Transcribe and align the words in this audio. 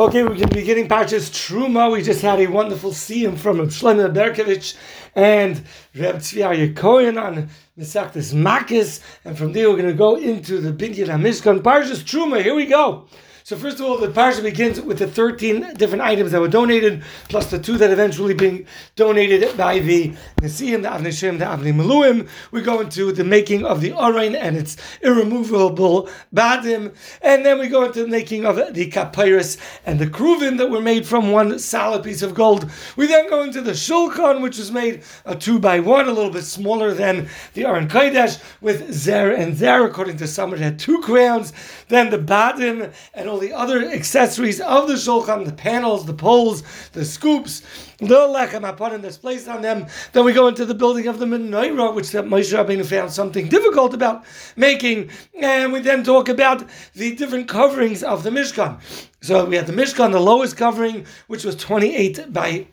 Okay, 0.00 0.22
we're 0.22 0.28
going 0.28 0.48
to 0.48 0.54
be 0.54 0.62
getting 0.62 0.86
Parshas 0.86 1.28
Truma. 1.28 1.90
We 1.90 2.02
just 2.02 2.22
had 2.22 2.38
a 2.38 2.46
wonderful 2.46 2.92
siyum 2.92 3.36
from 3.36 3.58
Shlomo 3.58 4.14
Berkovich 4.14 4.76
and 5.16 5.60
Reb 5.92 6.18
Tzvi 6.18 6.76
Cohen 6.76 7.18
on 7.18 7.48
Mesaktis 7.76 8.32
Makis, 8.32 9.02
and 9.24 9.36
from 9.36 9.52
there 9.52 9.68
we're 9.68 9.74
going 9.74 9.88
to 9.88 9.94
go 9.94 10.14
into 10.14 10.60
the 10.60 10.72
Binyan 10.72 11.08
HaMishkan. 11.08 11.62
Parshas 11.62 12.04
Truma, 12.04 12.40
here 12.40 12.54
we 12.54 12.66
go. 12.66 13.08
So 13.48 13.56
first 13.56 13.80
of 13.80 13.86
all, 13.86 13.96
the 13.96 14.08
parsha 14.08 14.42
begins 14.42 14.78
with 14.78 14.98
the 14.98 15.06
13 15.06 15.72
different 15.76 16.02
items 16.02 16.32
that 16.32 16.40
were 16.42 16.48
donated, 16.48 17.02
plus 17.30 17.46
the 17.46 17.58
two 17.58 17.78
that 17.78 17.90
eventually 17.90 18.34
being 18.34 18.66
donated 18.94 19.56
by 19.56 19.78
the 19.78 20.12
Nesiim, 20.42 20.82
the 20.82 20.90
Avnei 20.90 21.18
Shem, 21.18 21.38
the 21.38 21.46
Avnei 21.46 21.72
Meluim. 21.72 22.28
We 22.50 22.60
go 22.60 22.82
into 22.82 23.10
the 23.10 23.24
making 23.24 23.64
of 23.64 23.80
the 23.80 23.92
Arain 23.92 24.36
and 24.38 24.54
its 24.54 24.76
irremovable 25.00 26.10
badim, 26.34 26.94
and 27.22 27.46
then 27.46 27.58
we 27.58 27.68
go 27.68 27.86
into 27.86 28.02
the 28.02 28.08
making 28.08 28.44
of 28.44 28.56
the 28.74 28.90
Kapyrus 28.90 29.56
and 29.86 29.98
the 29.98 30.08
Kruvin 30.08 30.58
that 30.58 30.68
were 30.68 30.82
made 30.82 31.06
from 31.06 31.32
one 31.32 31.58
solid 31.58 32.04
piece 32.04 32.20
of 32.20 32.34
gold. 32.34 32.70
We 32.96 33.06
then 33.06 33.30
go 33.30 33.42
into 33.42 33.62
the 33.62 33.72
Shulchan, 33.72 34.42
which 34.42 34.58
was 34.58 34.70
made 34.70 35.04
a 35.24 35.34
two 35.34 35.58
by 35.58 35.80
one, 35.80 36.06
a 36.06 36.12
little 36.12 36.30
bit 36.30 36.44
smaller 36.44 36.92
than 36.92 37.30
the 37.54 37.64
Aron 37.64 37.88
Kodesh, 37.88 38.42
with 38.60 38.92
Zer 38.92 39.32
and 39.32 39.56
Zer, 39.56 39.86
according 39.86 40.18
to 40.18 40.26
some 40.26 40.52
it 40.52 40.60
had 40.60 40.78
two 40.78 41.00
crowns. 41.00 41.54
Then 41.88 42.10
the 42.10 42.18
badim 42.18 42.92
and 43.14 43.28
all 43.28 43.38
the 43.38 43.52
other 43.52 43.82
accessories 43.88 44.60
of 44.60 44.88
the 44.88 44.94
shulchan, 44.94 45.44
the 45.44 45.52
panels, 45.52 46.06
the 46.06 46.14
poles, 46.14 46.62
the 46.92 47.04
scoops, 47.04 47.62
the 47.98 48.06
lechem 48.06 48.62
aponim 48.62 49.02
that's 49.02 49.18
placed 49.18 49.48
on 49.48 49.62
them. 49.62 49.86
Then 50.12 50.24
we 50.24 50.32
go 50.32 50.48
into 50.48 50.64
the 50.64 50.74
building 50.74 51.08
of 51.08 51.18
the 51.18 51.26
menorah, 51.26 51.94
which 51.94 52.10
that 52.12 52.24
Moshe 52.24 52.52
Rabbeinu 52.52 52.84
found 52.84 53.10
something 53.10 53.48
difficult 53.48 53.94
about 53.94 54.24
making, 54.56 55.10
and 55.38 55.72
we 55.72 55.80
then 55.80 56.04
talk 56.04 56.28
about 56.28 56.64
the 56.94 57.14
different 57.14 57.48
coverings 57.48 58.02
of 58.02 58.22
the 58.22 58.30
mishkan. 58.30 58.80
So 59.20 59.44
we 59.46 59.56
had 59.56 59.66
the 59.66 59.72
mishkan, 59.72 60.12
the 60.12 60.20
lowest 60.20 60.56
covering, 60.56 61.06
which 61.26 61.44
was 61.44 61.56
28 61.56 62.32
by 62.32 62.66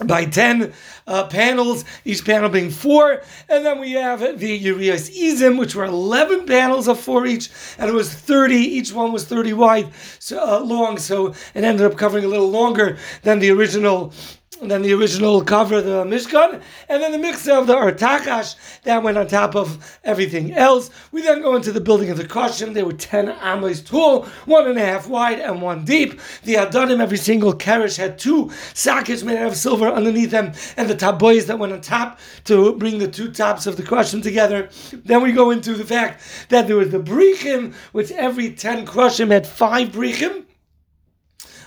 by 0.00 0.24
10 0.24 0.72
uh, 1.06 1.26
panels, 1.26 1.84
each 2.04 2.24
panel 2.24 2.48
being 2.48 2.70
four. 2.70 3.22
And 3.48 3.64
then 3.64 3.78
we 3.78 3.92
have 3.92 4.38
the 4.38 4.48
Urias 4.48 5.10
Izim, 5.10 5.58
which 5.58 5.74
were 5.74 5.84
11 5.84 6.46
panels 6.46 6.88
of 6.88 6.98
four 6.98 7.26
each, 7.26 7.50
and 7.78 7.90
it 7.90 7.92
was 7.92 8.12
30, 8.12 8.54
each 8.54 8.92
one 8.92 9.12
was 9.12 9.26
30 9.26 9.52
wide, 9.52 9.92
so, 10.18 10.40
uh, 10.40 10.60
long, 10.60 10.96
so 10.96 11.28
it 11.54 11.64
ended 11.64 11.82
up 11.84 11.98
covering 11.98 12.24
a 12.24 12.28
little 12.28 12.50
longer 12.50 12.96
than 13.22 13.38
the 13.38 13.50
original 13.50 14.14
and 14.60 14.70
then 14.70 14.82
the 14.82 14.92
original 14.92 15.42
cover 15.42 15.76
of 15.76 15.84
the 15.84 16.04
Mishkan, 16.04 16.62
and 16.88 17.02
then 17.02 17.12
the 17.12 17.18
mix 17.18 17.48
of 17.48 17.66
the 17.66 17.74
Artakash 17.74 18.54
that 18.82 19.02
went 19.02 19.18
on 19.18 19.26
top 19.26 19.56
of 19.56 19.98
everything 20.04 20.52
else. 20.52 20.90
We 21.10 21.22
then 21.22 21.42
go 21.42 21.56
into 21.56 21.72
the 21.72 21.80
building 21.80 22.10
of 22.10 22.16
the 22.16 22.24
Koshim. 22.24 22.74
They 22.74 22.82
were 22.82 22.92
10 22.92 23.30
amos 23.42 23.80
tall, 23.80 24.24
one 24.44 24.68
and 24.68 24.78
a 24.78 24.84
half 24.84 25.08
wide, 25.08 25.40
and 25.40 25.62
one 25.62 25.84
deep. 25.84 26.20
The 26.44 26.54
Adonim, 26.54 27.00
every 27.00 27.18
single 27.18 27.54
Kerish 27.54 27.96
had 27.96 28.18
two 28.18 28.50
sockets 28.74 29.22
made 29.22 29.38
out 29.38 29.48
of 29.48 29.56
silver 29.56 29.88
underneath 29.88 30.30
them, 30.30 30.52
and 30.76 30.88
the 30.88 30.94
taboys 30.94 31.46
that 31.46 31.58
went 31.58 31.72
on 31.72 31.80
top 31.80 32.20
to 32.44 32.76
bring 32.76 32.98
the 32.98 33.08
two 33.08 33.32
tops 33.32 33.66
of 33.66 33.76
the 33.76 33.82
Koshim 33.82 34.22
together. 34.22 34.68
Then 34.92 35.22
we 35.22 35.32
go 35.32 35.50
into 35.50 35.74
the 35.74 35.84
fact 35.84 36.22
that 36.50 36.66
there 36.66 36.76
was 36.76 36.90
the 36.90 37.00
Brichim, 37.00 37.74
which 37.92 38.12
every 38.12 38.52
10 38.52 38.86
Koshim 38.86 39.30
had 39.30 39.46
five 39.46 39.88
Brichim. 39.88 40.44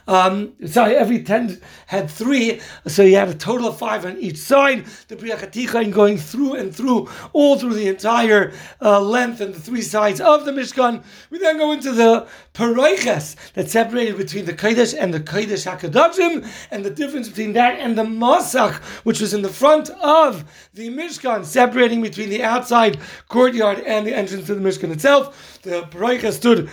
Um, 0.07 0.53
sorry, 0.67 0.95
every 0.95 1.23
ten 1.23 1.59
had 1.87 2.11
three, 2.11 2.61
so 2.85 3.01
you 3.01 3.15
had 3.15 3.29
a 3.29 3.33
total 3.33 3.67
of 3.67 3.79
five 3.79 4.05
on 4.05 4.17
each 4.19 4.37
side. 4.37 4.85
The 5.07 5.15
Briach 5.15 5.91
going 5.91 6.17
through 6.17 6.55
and 6.55 6.75
through, 6.75 7.09
all 7.33 7.57
through 7.57 7.73
the 7.73 7.87
entire 7.87 8.53
uh, 8.81 9.01
length 9.01 9.41
and 9.41 9.53
the 9.53 9.59
three 9.59 9.81
sides 9.81 10.21
of 10.21 10.45
the 10.45 10.51
Mishkan. 10.51 11.03
We 11.31 11.39
then 11.39 11.57
go 11.57 11.71
into 11.71 11.91
the 11.91 12.27
Paroiches 12.53 13.35
that 13.53 13.69
separated 13.69 14.17
between 14.17 14.45
the 14.45 14.53
Kodesh 14.53 14.95
and 14.97 15.13
the 15.13 15.19
Kodesh 15.19 15.65
HaKadoshim, 15.65 16.47
and 16.69 16.85
the 16.85 16.91
difference 16.91 17.27
between 17.27 17.53
that 17.53 17.79
and 17.79 17.97
the 17.97 18.03
Masach, 18.03 18.75
which 19.03 19.19
was 19.19 19.33
in 19.33 19.41
the 19.41 19.49
front 19.49 19.89
of 19.89 20.45
the 20.73 20.89
Mishkan, 20.89 21.43
separating 21.43 22.01
between 22.01 22.29
the 22.29 22.43
outside 22.43 22.99
courtyard 23.27 23.79
and 23.79 24.05
the 24.05 24.15
entrance 24.15 24.45
to 24.45 24.55
the 24.55 24.61
Mishkan 24.61 24.91
itself. 24.91 25.59
The 25.63 25.81
Paroiches 25.83 26.33
stood 26.33 26.69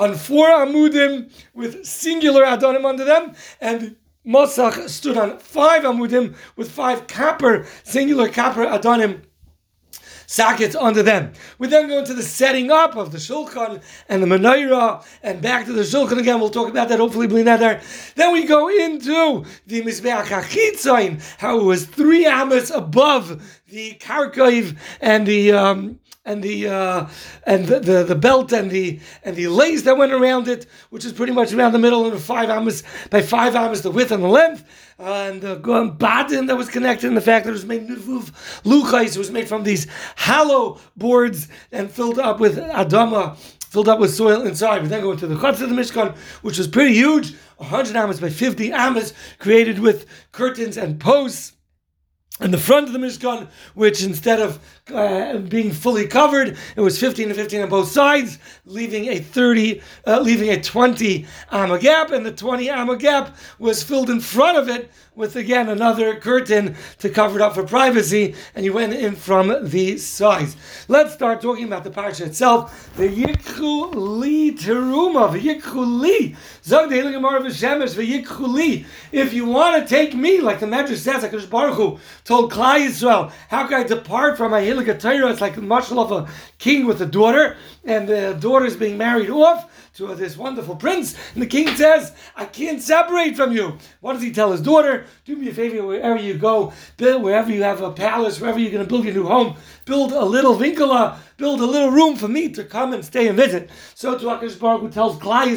on 0.00 0.14
four 0.14 0.48
amudim 0.48 1.30
with 1.54 1.84
singular 1.84 2.42
adonim 2.44 2.86
under 2.86 3.04
them, 3.04 3.34
and 3.60 3.96
Mosach 4.26 4.88
stood 4.88 5.16
on 5.16 5.38
five 5.38 5.82
amudim 5.82 6.34
with 6.56 6.70
five 6.70 7.06
kapper, 7.06 7.66
singular 7.84 8.28
kapper 8.28 8.66
adonim 8.66 9.22
sockets 10.26 10.76
under 10.76 11.02
them. 11.02 11.32
We 11.58 11.66
then 11.66 11.88
go 11.88 11.98
into 11.98 12.14
the 12.14 12.22
setting 12.22 12.70
up 12.70 12.96
of 12.96 13.10
the 13.10 13.18
shulchan 13.18 13.82
and 14.08 14.22
the 14.22 14.26
menorah, 14.26 15.04
and 15.22 15.42
back 15.42 15.66
to 15.66 15.72
the 15.72 15.82
shulchan 15.82 16.18
again. 16.18 16.38
We'll 16.40 16.50
talk 16.50 16.70
about 16.70 16.88
that 16.88 17.00
hopefully 17.00 17.26
there. 17.42 17.82
Then 18.14 18.32
we 18.32 18.44
go 18.44 18.68
into 18.68 19.44
the 19.66 19.82
mizbeach 19.82 20.26
hachitzain, 20.26 21.20
how 21.38 21.58
it 21.58 21.64
was 21.64 21.84
three 21.84 22.26
amas 22.26 22.70
above 22.70 23.42
the 23.68 23.94
karkaiv 23.94 24.78
and 25.00 25.26
the 25.26 25.52
um, 25.52 25.98
and 26.24 26.42
the 26.42 26.68
uh, 26.68 27.08
and 27.44 27.66
the, 27.66 27.80
the, 27.80 28.04
the 28.04 28.14
belt 28.14 28.52
and 28.52 28.70
the 28.70 29.00
and 29.24 29.36
the 29.36 29.48
lace 29.48 29.82
that 29.82 29.96
went 29.96 30.12
around 30.12 30.48
it, 30.48 30.66
which 30.90 31.04
is 31.04 31.12
pretty 31.12 31.32
much 31.32 31.52
around 31.52 31.72
the 31.72 31.78
middle 31.78 32.06
and 32.06 32.20
five 32.20 32.50
amas 32.50 32.82
by 33.10 33.22
five 33.22 33.56
amas 33.56 33.82
the 33.82 33.90
width 33.90 34.12
and 34.12 34.22
the 34.22 34.28
length, 34.28 34.64
uh, 34.98 35.28
and 35.30 35.40
the 35.40 35.52
uh, 35.54 36.42
that 36.46 36.56
was 36.56 36.68
connected, 36.68 37.06
and 37.08 37.16
the 37.16 37.22
fact 37.22 37.44
that 37.44 37.50
it 37.50 37.54
was 37.54 37.64
made 37.64 37.88
nuvuv 37.88 38.30
luchais, 38.64 39.16
it 39.16 39.18
was 39.18 39.30
made 39.30 39.48
from 39.48 39.62
these 39.64 39.86
hollow 40.16 40.78
boards 40.96 41.48
and 41.72 41.90
filled 41.90 42.18
up 42.18 42.40
with 42.40 42.56
adama. 42.56 43.36
Filled 43.70 43.88
up 43.88 44.00
with 44.00 44.12
soil 44.12 44.42
inside. 44.42 44.82
We 44.82 44.88
then 44.88 45.00
go 45.00 45.12
into 45.12 45.28
the 45.28 45.36
chutz 45.36 45.60
of 45.60 45.68
the 45.70 45.76
Mishkan, 45.76 46.16
which 46.42 46.58
was 46.58 46.66
pretty 46.66 46.92
huge, 46.92 47.36
100 47.58 47.94
amas 47.94 48.18
by 48.18 48.28
50 48.28 48.72
amas, 48.72 49.14
created 49.38 49.78
with 49.78 50.06
curtains 50.32 50.76
and 50.76 50.98
posts 50.98 51.52
in 52.40 52.50
the 52.50 52.58
front 52.58 52.86
of 52.86 52.92
the 52.92 52.98
Mishkan, 52.98 53.48
which 53.74 54.02
instead 54.02 54.40
of 54.40 54.58
uh, 54.92 55.38
being 55.38 55.72
fully 55.72 56.06
covered, 56.06 56.56
it 56.76 56.80
was 56.80 56.98
15 56.98 57.28
to 57.28 57.34
15 57.34 57.62
on 57.62 57.68
both 57.68 57.88
sides, 57.88 58.38
leaving 58.64 59.06
a 59.06 59.18
30, 59.18 59.80
uh, 60.06 60.20
leaving 60.20 60.50
a 60.50 60.60
20 60.60 61.26
amma 61.50 61.78
gap, 61.78 62.10
and 62.10 62.24
the 62.24 62.32
20 62.32 62.68
amma 62.70 62.96
gap 62.96 63.36
was 63.58 63.82
filled 63.82 64.10
in 64.10 64.20
front 64.20 64.58
of 64.58 64.68
it 64.68 64.90
with 65.20 65.36
again 65.36 65.68
another 65.68 66.16
curtain 66.16 66.74
to 66.98 67.10
cover 67.10 67.38
it 67.38 67.42
up 67.42 67.54
for 67.54 67.62
privacy, 67.64 68.34
and 68.54 68.64
you 68.64 68.72
went 68.72 68.94
in 68.94 69.14
from 69.14 69.54
the 69.68 69.98
sides. 69.98 70.56
Let's 70.88 71.12
start 71.12 71.42
talking 71.42 71.64
about 71.64 71.84
the 71.84 71.90
parsha 71.90 72.26
itself. 72.26 72.90
The 72.96 73.08
Yikhu 73.08 73.94
Li 73.94 74.52
Teruma, 74.52 75.30
the 75.32 75.38
Yikhu 75.38 76.00
Li. 76.00 76.36
If 79.12 79.32
you 79.32 79.46
want 79.46 79.82
to 79.82 79.88
take 79.88 80.14
me, 80.14 80.40
like 80.40 80.60
the 80.60 80.66
Medrash 80.66 80.96
says, 80.96 81.22
like 81.22 81.50
Baruch 81.50 81.74
Hu 81.74 81.98
told 82.24 82.52
Klal 82.52 82.86
Yisrael, 82.86 83.32
how 83.48 83.66
can 83.66 83.80
I 83.80 83.82
depart 83.84 84.36
from 84.36 84.52
my 84.52 84.60
Hilig 84.84 85.30
It's 85.32 85.40
like 85.40 85.56
much 85.56 85.90
of 85.92 86.12
a 86.12 86.28
king 86.58 86.86
with 86.86 87.00
a 87.00 87.06
daughter, 87.06 87.56
and 87.84 88.08
the 88.08 88.36
daughter 88.38 88.64
is 88.66 88.76
being 88.76 88.98
married 88.98 89.30
off 89.30 89.70
to 89.94 90.14
this 90.14 90.36
wonderful 90.36 90.76
prince. 90.76 91.16
And 91.34 91.42
the 91.42 91.46
king 91.46 91.68
says, 91.76 92.12
I 92.36 92.44
can't 92.44 92.80
separate 92.80 93.36
from 93.36 93.52
you. 93.52 93.78
What 94.00 94.14
does 94.14 94.22
he 94.22 94.32
tell 94.32 94.52
his 94.52 94.60
daughter? 94.60 95.06
Do 95.24 95.36
me 95.36 95.48
a 95.48 95.54
favor, 95.54 95.84
wherever 95.84 96.18
you 96.18 96.34
go, 96.34 96.72
build 96.96 97.22
wherever 97.22 97.50
you 97.50 97.62
have 97.62 97.80
a 97.80 97.90
palace, 97.90 98.40
wherever 98.40 98.58
you're 98.58 98.70
going 98.70 98.84
to 98.84 98.88
build 98.88 99.04
your 99.04 99.14
new 99.14 99.26
home, 99.26 99.56
build 99.84 100.12
a 100.12 100.24
little 100.24 100.56
vinkala, 100.56 101.18
build 101.36 101.60
a 101.60 101.66
little 101.66 101.90
room 101.90 102.16
for 102.16 102.28
me 102.28 102.50
to 102.50 102.64
come 102.64 102.92
and 102.92 103.04
stay 103.04 103.28
and 103.28 103.36
visit. 103.36 103.70
So 103.94 104.16
to 104.16 104.26
Akash 104.26 104.58
Baruch 104.58 104.92
tells 104.92 105.16
Klai 105.16 105.50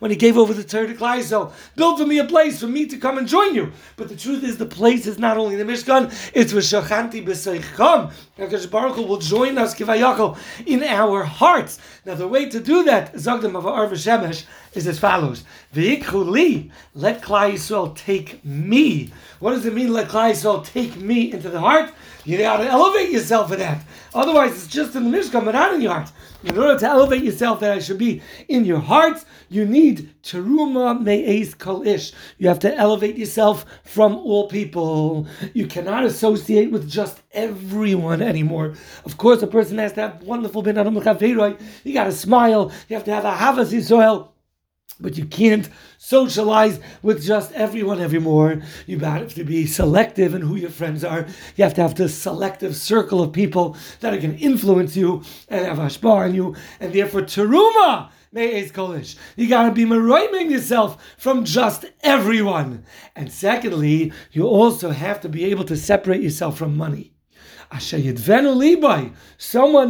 when 0.00 0.10
he 0.10 0.16
gave 0.16 0.36
over 0.36 0.52
the 0.52 0.64
Torah 0.64 0.86
to 0.86 0.94
Klai 0.94 1.52
build 1.76 1.98
for 1.98 2.06
me 2.06 2.18
a 2.18 2.24
place 2.24 2.60
for 2.60 2.66
me 2.66 2.86
to 2.86 2.96
come 2.96 3.18
and 3.18 3.28
join 3.28 3.54
you. 3.54 3.72
But 3.96 4.08
the 4.08 4.16
truth 4.16 4.42
is, 4.42 4.56
the 4.56 4.66
place 4.66 5.06
is 5.06 5.18
not 5.18 5.36
only 5.36 5.56
the 5.56 5.64
Mishkan, 5.64 6.06
it's 6.34 6.52
V'shachanti 6.52 7.24
b'seicham. 7.24 8.12
Akash 8.38 9.08
will 9.08 9.18
join 9.18 9.58
us, 9.58 9.74
Kivayachal, 9.74 10.38
in 10.66 10.82
our 10.82 11.22
hearts. 11.22 11.78
Now 12.04 12.14
the 12.14 12.28
way 12.28 12.48
to 12.48 12.60
do 12.60 12.84
that, 12.84 13.14
Zogdam 13.14 13.67
over 13.68 13.80
Arve 13.82 13.96
Zemmes 13.96 14.44
is 14.78 14.86
as 14.86 14.98
follows: 14.98 15.44
V'ikhu 15.74 16.70
let 16.94 17.20
Klal 17.20 17.52
Yisrael 17.52 17.94
take 17.94 18.42
me. 18.44 19.12
What 19.40 19.50
does 19.50 19.66
it 19.66 19.74
mean? 19.74 19.92
Let 19.92 20.08
Klal 20.08 20.30
Yisrael 20.30 20.64
take 20.64 20.96
me 20.96 21.32
into 21.32 21.50
the 21.50 21.60
heart. 21.60 21.92
You 22.24 22.38
got 22.38 22.58
to 22.58 22.64
elevate 22.64 23.10
yourself 23.10 23.48
for 23.50 23.56
that. 23.56 23.82
Otherwise, 24.14 24.52
it's 24.52 24.66
just 24.66 24.94
in 24.94 25.10
the 25.10 25.16
Mishkan, 25.16 25.44
but 25.44 25.52
not 25.52 25.74
in 25.74 25.80
your 25.80 25.92
heart. 25.92 26.12
In 26.44 26.56
order 26.58 26.78
to 26.78 26.86
elevate 26.86 27.24
yourself, 27.24 27.60
that 27.60 27.72
I 27.72 27.78
should 27.78 27.98
be 27.98 28.22
in 28.48 28.64
your 28.64 28.78
heart, 28.80 29.24
you 29.48 29.64
need 29.64 30.14
teruma 30.22 31.00
me'ez 31.00 31.54
kol 31.54 31.86
ish. 31.86 32.12
You 32.38 32.48
have 32.48 32.58
to 32.60 32.74
elevate 32.74 33.16
yourself 33.16 33.64
from 33.84 34.16
all 34.16 34.48
people. 34.48 35.26
You 35.54 35.66
cannot 35.66 36.04
associate 36.04 36.70
with 36.70 36.88
just 36.88 37.22
everyone 37.32 38.22
anymore. 38.22 38.74
Of 39.04 39.16
course, 39.16 39.42
a 39.42 39.46
person 39.46 39.78
has 39.78 39.94
to 39.94 40.02
have 40.02 40.22
wonderful 40.22 40.62
ben 40.62 40.78
adam 40.78 40.94
You 40.96 41.94
got 41.94 42.04
to 42.04 42.12
smile. 42.12 42.70
You 42.88 42.96
have 42.96 43.04
to 43.04 43.14
have 43.14 43.24
a 43.24 43.34
havas 43.34 43.72
Yisrael. 43.72 44.28
But 45.00 45.16
you 45.16 45.26
can't 45.26 45.68
socialize 45.98 46.80
with 47.02 47.22
just 47.22 47.52
everyone 47.52 48.00
anymore. 48.00 48.62
You 48.86 48.98
have 48.98 49.34
to 49.34 49.44
be 49.44 49.64
selective 49.66 50.34
in 50.34 50.42
who 50.42 50.56
your 50.56 50.70
friends 50.70 51.04
are. 51.04 51.26
You 51.56 51.64
have 51.64 51.74
to 51.74 51.82
have 51.82 51.94
this 51.94 52.16
selective 52.16 52.74
circle 52.74 53.22
of 53.22 53.32
people 53.32 53.76
that 54.00 54.12
are 54.12 54.18
going 54.18 54.36
to 54.36 54.42
influence 54.42 54.96
you 54.96 55.22
and 55.48 55.66
have 55.66 55.78
ashbar 55.78 56.24
on 56.24 56.34
you. 56.34 56.56
And 56.80 56.92
therefore, 56.92 57.22
teruma 57.22 58.10
me'ez 58.32 58.72
kolish. 58.72 59.16
You 59.36 59.48
gotta 59.48 59.72
be 59.72 59.84
meroiming 59.84 60.50
yourself 60.50 61.02
from 61.16 61.44
just 61.44 61.84
everyone. 62.02 62.84
And 63.14 63.32
secondly, 63.32 64.12
you 64.32 64.46
also 64.46 64.90
have 64.90 65.20
to 65.20 65.28
be 65.28 65.44
able 65.46 65.64
to 65.64 65.76
separate 65.76 66.22
yourself 66.22 66.58
from 66.58 66.76
money. 66.76 67.12
Someone 67.70 67.84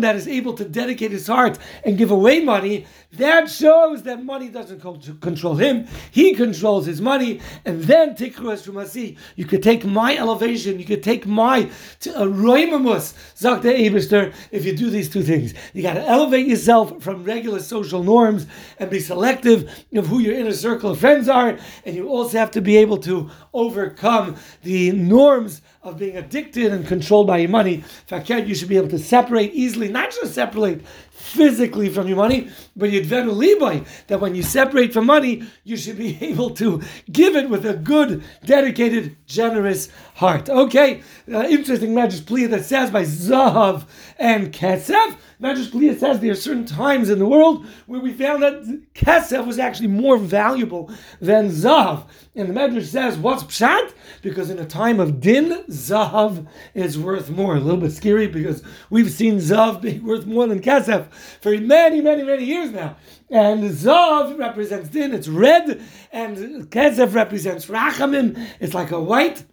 that 0.00 0.16
is 0.16 0.26
able 0.26 0.52
to 0.54 0.64
dedicate 0.64 1.12
his 1.12 1.28
heart 1.28 1.58
and 1.84 1.96
give 1.96 2.10
away 2.10 2.40
money, 2.40 2.86
that 3.12 3.48
shows 3.48 4.02
that 4.02 4.24
money 4.24 4.48
doesn't 4.48 4.80
control 5.20 5.54
him. 5.54 5.86
He 6.10 6.34
controls 6.34 6.86
his 6.86 7.00
money. 7.00 7.40
And 7.64 7.84
then 7.84 8.16
you 8.18 9.44
could 9.44 9.62
take 9.62 9.84
my 9.84 10.16
elevation, 10.16 10.80
you 10.80 10.84
could 10.84 11.04
take 11.04 11.26
my 11.26 11.62
uh, 11.62 12.24
roimamus, 12.24 13.14
Zakta 13.36 13.78
Eberster, 13.78 14.34
if 14.50 14.64
you 14.64 14.76
do 14.76 14.90
these 14.90 15.08
two 15.08 15.22
things. 15.22 15.54
You 15.72 15.82
got 15.82 15.94
to 15.94 16.04
elevate 16.04 16.48
yourself 16.48 17.00
from 17.00 17.22
regular 17.22 17.60
social 17.60 18.02
norms 18.02 18.48
and 18.78 18.90
be 18.90 18.98
selective 18.98 19.70
of 19.94 20.08
who 20.08 20.18
your 20.18 20.34
inner 20.34 20.52
circle 20.52 20.90
of 20.90 20.98
friends 20.98 21.28
are. 21.28 21.56
And 21.84 21.94
you 21.94 22.08
also 22.08 22.38
have 22.38 22.50
to 22.52 22.60
be 22.60 22.76
able 22.78 22.98
to 22.98 23.30
overcome 23.54 24.36
the 24.62 24.92
norms 24.92 25.62
of 25.82 25.98
being 25.98 26.16
addicted 26.16 26.72
and 26.72 26.86
controlled 26.86 27.26
by 27.26 27.38
your 27.38 27.48
money. 27.48 27.84
Fakir, 28.06 28.38
you 28.38 28.54
should 28.54 28.68
be 28.68 28.76
able 28.76 28.88
to 28.88 28.98
separate 28.98 29.52
easily, 29.54 29.88
not 29.88 30.10
just 30.10 30.34
separate 30.34 30.82
physically 31.28 31.88
from 31.88 32.08
your 32.08 32.16
money, 32.16 32.48
but 32.76 32.90
you'd 32.90 33.04
yidvenu 33.04 33.32
liboy, 33.32 33.86
that 34.06 34.20
when 34.20 34.34
you 34.34 34.42
separate 34.42 34.92
from 34.92 35.06
money, 35.06 35.42
you 35.64 35.76
should 35.76 35.98
be 35.98 36.18
able 36.20 36.50
to 36.50 36.82
give 37.10 37.36
it 37.36 37.48
with 37.48 37.66
a 37.66 37.74
good, 37.74 38.22
dedicated, 38.44 39.16
generous 39.26 39.88
heart. 40.14 40.48
Okay, 40.48 41.02
uh, 41.32 41.44
interesting 41.44 41.94
magic 41.94 42.26
plea 42.26 42.46
that 42.46 42.64
says 42.64 42.90
by 42.90 43.02
Zahav 43.02 43.86
and 44.18 44.52
Kesef. 44.52 45.16
Magic 45.40 45.70
plea 45.70 45.96
says 45.96 46.18
there 46.18 46.32
are 46.32 46.34
certain 46.34 46.64
times 46.64 47.08
in 47.10 47.20
the 47.20 47.26
world 47.26 47.64
where 47.86 48.00
we 48.00 48.12
found 48.12 48.42
that 48.42 48.92
Kesef 48.94 49.46
was 49.46 49.58
actually 49.58 49.86
more 49.86 50.18
valuable 50.18 50.90
than 51.20 51.48
Zahav. 51.48 52.08
And 52.34 52.48
the 52.48 52.54
Medrash 52.54 52.86
says, 52.86 53.16
what's 53.16 53.44
Pshat? 53.44 53.92
Because 54.22 54.50
in 54.50 54.58
a 54.58 54.64
time 54.64 54.98
of 54.98 55.20
din, 55.20 55.64
Zahav 55.68 56.46
is 56.74 56.98
worth 56.98 57.30
more. 57.30 57.56
A 57.56 57.60
little 57.60 57.80
bit 57.80 57.92
scary 57.92 58.26
because 58.26 58.64
we've 58.90 59.10
seen 59.10 59.36
Zahav 59.36 59.80
being 59.80 60.04
worth 60.04 60.26
more 60.26 60.46
than 60.48 60.60
Kesef 60.60 61.06
for 61.40 61.56
many, 61.58 62.00
many, 62.00 62.22
many 62.22 62.44
years 62.44 62.70
now. 62.70 62.96
And 63.30 63.62
Zav 63.64 64.38
represents 64.38 64.88
din, 64.88 65.12
it's 65.12 65.28
red, 65.28 65.82
and 66.12 66.70
Kesef 66.70 67.14
represents 67.14 67.66
Rachamim, 67.66 68.48
it's 68.60 68.74
like 68.74 68.90
a 68.90 69.00
white. 69.00 69.44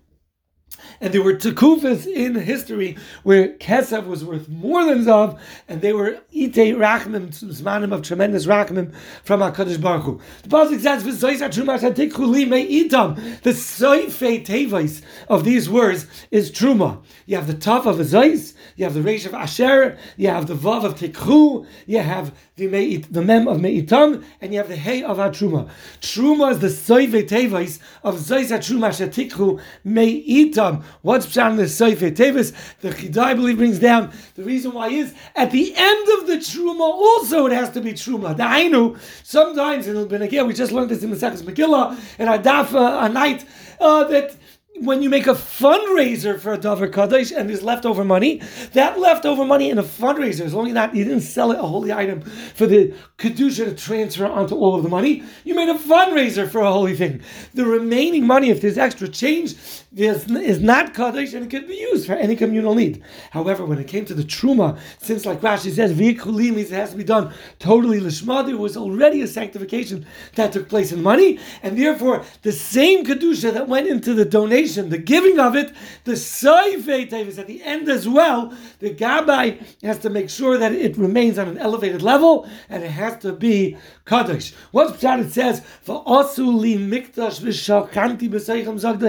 And 1.02 1.14
there 1.14 1.22
were 1.22 1.34
tekufas 1.34 2.08
in 2.08 2.36
history 2.36 2.98
where 3.24 3.50
Kesef 3.50 4.06
was 4.08 4.24
worth 4.24 4.48
more 4.50 4.86
than 4.86 5.04
Zav, 5.06 5.38
and 5.68 5.82
they 5.82 5.94
were 5.94 6.20
ite 6.34 6.76
rachmim, 6.76 7.30
zmanim 7.30 7.94
of 7.94 8.02
tremendous 8.02 8.46
rachmim 8.46 8.94
from 9.24 9.42
HaKadosh 9.42 9.82
Baruch 9.82 10.04
Hu. 10.04 10.22
The 10.44 10.50
Pasuk 10.50 10.80
says, 10.80 11.04
"V'zois 11.04 11.40
ha-truma 11.40 11.80
shatikhu 11.80 12.48
me 12.50 12.88
itam." 12.88 13.42
The 13.42 13.52
soifei 13.52 14.46
tevais 14.46 15.02
of 15.28 15.44
these 15.44 15.70
words 15.70 16.08
is 16.32 16.52
truma. 16.52 17.00
You 17.26 17.36
have 17.38 17.48
the 17.48 17.54
taf 17.54 17.86
of 17.86 17.98
Zois, 17.98 18.54
you 18.76 18.86
have 18.86 18.94
the 18.94 19.02
reish 19.02 19.26
of 19.26 19.34
Asher, 19.34 19.98
you 20.18 20.30
have 20.30 20.48
the 20.48 20.56
vav 20.56 20.84
of 20.84 20.96
Tikhu, 20.96 21.66
you 21.86 22.00
have 22.00 22.34
the, 22.58 22.68
me'it, 22.68 23.12
the 23.12 23.22
mem 23.22 23.48
of 23.48 23.60
Me'itam, 23.60 24.24
and 24.40 24.54
you 24.54 24.60
have 24.60 24.70
the 24.70 24.78
hey 24.78 25.04
of. 25.04 25.18
Truma 25.18 25.70
Truma 26.02 26.52
is 26.52 26.60
the 26.60 26.68
soive 26.68 27.28
tevais 27.28 27.80
of 28.04 28.16
Zois 28.16 28.52
Atruma 28.52 28.90
Shetikhu 28.90 29.60
Me'itam. 29.84 30.84
What's 31.02 31.26
pshan 31.26 31.58
the 31.58 31.64
soive 31.64 32.16
tevis? 32.16 32.54
The 32.80 32.90
Chidai, 32.92 33.18
I 33.18 33.34
believe, 33.34 33.58
brings 33.58 33.80
down 33.80 34.14
the 34.36 34.44
reason 34.44 34.74
why 34.74 34.88
is 34.90 35.14
at 35.36 35.52
the 35.52 35.74
end 35.76 36.10
of 36.20 36.28
the 36.28 36.38
Truma 36.38 36.80
also 36.80 37.46
it 37.48 37.52
has 37.52 37.72
to 37.72 37.82
be 37.82 37.92
Truma. 37.92 38.38
The 38.38 38.44
Ainu, 38.44 38.98
sometimes, 39.24 39.88
and 39.88 40.12
again, 40.14 40.48
we 40.48 40.54
just 40.54 40.72
learned 40.72 40.90
this 40.90 41.04
in 41.04 41.10
the 41.10 41.18
Sekhas 41.18 41.44
Megillah, 41.44 41.98
and 42.20 42.30
Adafa, 42.30 43.06
a 43.06 43.10
night, 43.10 43.46
uh, 43.82 44.06
that 44.06 44.36
when 44.82 45.02
you 45.02 45.10
make 45.10 45.28
a 45.28 45.34
fundraiser 45.34 46.40
for 46.40 46.54
a 46.54 46.58
Dover 46.58 46.88
Kaddish 46.88 47.32
and 47.32 47.50
there's 47.50 47.64
leftover 47.64 48.04
money, 48.04 48.42
that 48.74 49.00
leftover 49.00 49.46
money 49.46 49.70
in 49.70 49.78
a 49.78 49.84
fundraiser, 49.84 50.42
as 50.42 50.54
long 50.54 50.68
as 50.68 50.74
not 50.74 50.94
you 50.94 51.06
didn't 51.06 51.22
sell 51.22 51.52
it 51.52 51.60
a 51.60 51.64
holy 51.64 51.94
item 51.94 52.22
for 52.22 52.68
the 52.68 52.94
Kedusha 53.18 53.66
to 53.66 53.76
transfer 53.76 54.26
onto 54.26 54.56
all 54.56 54.76
of 54.76 54.84
the 54.84 54.90
money, 54.90 55.24
you 55.46 55.56
made 55.56 55.70
a 55.70 55.78
fundraiser 55.78 56.50
for 56.50 56.60
a 56.60 56.72
holy 56.72 56.96
thing. 56.96 57.22
The 57.54 57.66
remaining 57.66 58.28
money, 58.28 58.50
if 58.50 58.62
there's 58.62 58.78
extra 58.78 59.08
change, 59.08 59.56
is, 59.96 60.30
is 60.30 60.60
not 60.60 60.94
Kaddish 60.94 61.34
and 61.34 61.46
it 61.46 61.50
can 61.50 61.68
be 61.68 61.76
used 61.76 62.06
for 62.06 62.14
any 62.14 62.36
communal 62.36 62.76
need. 62.76 63.02
However, 63.32 63.66
when 63.66 63.80
it 63.80 63.88
came 63.88 64.04
to 64.06 64.14
the 64.14 64.24
Truma, 64.24 64.78
since 65.00 65.26
like 65.26 65.40
Rashi 65.40 65.72
says, 65.74 65.94
Vikulim, 65.94 66.56
means 66.56 66.72
it 66.72 66.76
has 66.76 66.92
to 66.92 66.98
be 66.98 67.04
done 67.06 67.34
totally 67.60 68.02
Lishma, 68.02 68.46
there 68.46 68.58
was 68.58 68.76
already 68.76 69.22
a 69.22 69.28
sanctification 69.28 70.06
that 70.36 70.52
took 70.52 70.68
place 70.68 70.92
in 70.92 71.02
money, 71.02 71.40
and 71.64 71.78
therefore 71.78 72.26
the 72.42 72.52
same 72.52 73.06
Kedusha 73.06 73.54
that 73.54 73.70
went 73.70 73.88
into 73.88 74.14
the 74.14 74.26
donation, 74.26 74.65
the 74.74 74.98
giving 74.98 75.40
of 75.40 75.56
it, 75.56 75.72
the 76.04 76.14
Saifei 76.14 77.12
is 77.28 77.40
at 77.40 77.48
the 77.48 77.64
end 77.64 77.88
as 77.90 78.08
well. 78.08 78.54
The 78.80 78.94
Gabbai 78.94 79.64
has 79.84 80.00
to 80.00 80.10
make 80.10 80.30
sure 80.30 80.58
that 80.58 80.72
it 80.72 80.98
remains 80.98 81.38
on 81.38 81.48
an 81.48 81.58
elevated 81.58 82.02
level 82.02 82.50
and 82.70 82.84
it 82.84 82.90
has 82.92 83.22
to 83.22 83.34
be 83.34 83.78
Kaddish. 84.06 84.54
What's 84.72 85.02
Pshat 85.04 85.26
it 85.26 85.32
says, 85.32 85.62
Va'asu 85.86 86.58
li 86.58 86.78
mikdash 86.78 87.42
v'shakanti 87.42 88.30
b'seichem 88.30 88.80
zog. 88.80 89.00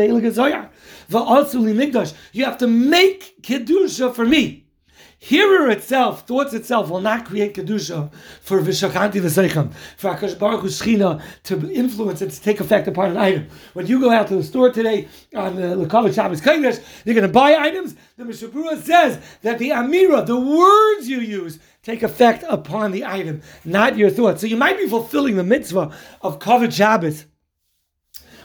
Mikdash. 1.06 2.14
You 2.32 2.44
have 2.44 2.58
to 2.58 2.66
make 2.66 3.42
Kedusha 3.42 4.14
for 4.14 4.24
me. 4.24 4.65
Hearer 5.18 5.70
itself, 5.70 6.26
thoughts 6.26 6.52
itself, 6.52 6.90
will 6.90 7.00
not 7.00 7.24
create 7.24 7.54
kedusha 7.54 8.12
for 8.42 8.60
vishakanti 8.60 9.14
v'seichem, 9.14 9.72
for 9.96 10.14
Akash 10.14 10.38
Baruch 10.38 10.60
Hu 10.60 11.20
to 11.44 11.72
influence 11.72 12.20
and 12.20 12.30
to 12.30 12.42
take 12.42 12.60
effect 12.60 12.86
upon 12.86 13.12
an 13.12 13.16
item. 13.16 13.48
When 13.72 13.86
you 13.86 13.98
go 13.98 14.10
out 14.10 14.28
to 14.28 14.36
the 14.36 14.44
store 14.44 14.70
today 14.70 15.08
on 15.34 15.56
the 15.56 15.68
Lekavit 15.68 16.14
Shabbos 16.14 16.42
Kodesh, 16.42 16.84
you're 17.06 17.14
going 17.14 17.26
to 17.26 17.32
buy 17.32 17.54
items. 17.56 17.96
The 18.18 18.26
Mishnah 18.26 18.48
Berurah 18.48 18.82
says 18.82 19.18
that 19.40 19.58
the 19.58 19.70
Amira, 19.70 20.26
the 20.26 20.38
words 20.38 21.08
you 21.08 21.20
use, 21.20 21.58
take 21.82 22.02
effect 22.02 22.44
upon 22.46 22.92
the 22.92 23.06
item, 23.06 23.40
not 23.64 23.96
your 23.96 24.10
thoughts. 24.10 24.42
So 24.42 24.46
you 24.46 24.56
might 24.56 24.76
be 24.76 24.86
fulfilling 24.86 25.36
the 25.36 25.44
mitzvah 25.44 25.96
of 26.20 26.40
Kavod 26.40 26.74
Shabbos 26.74 27.24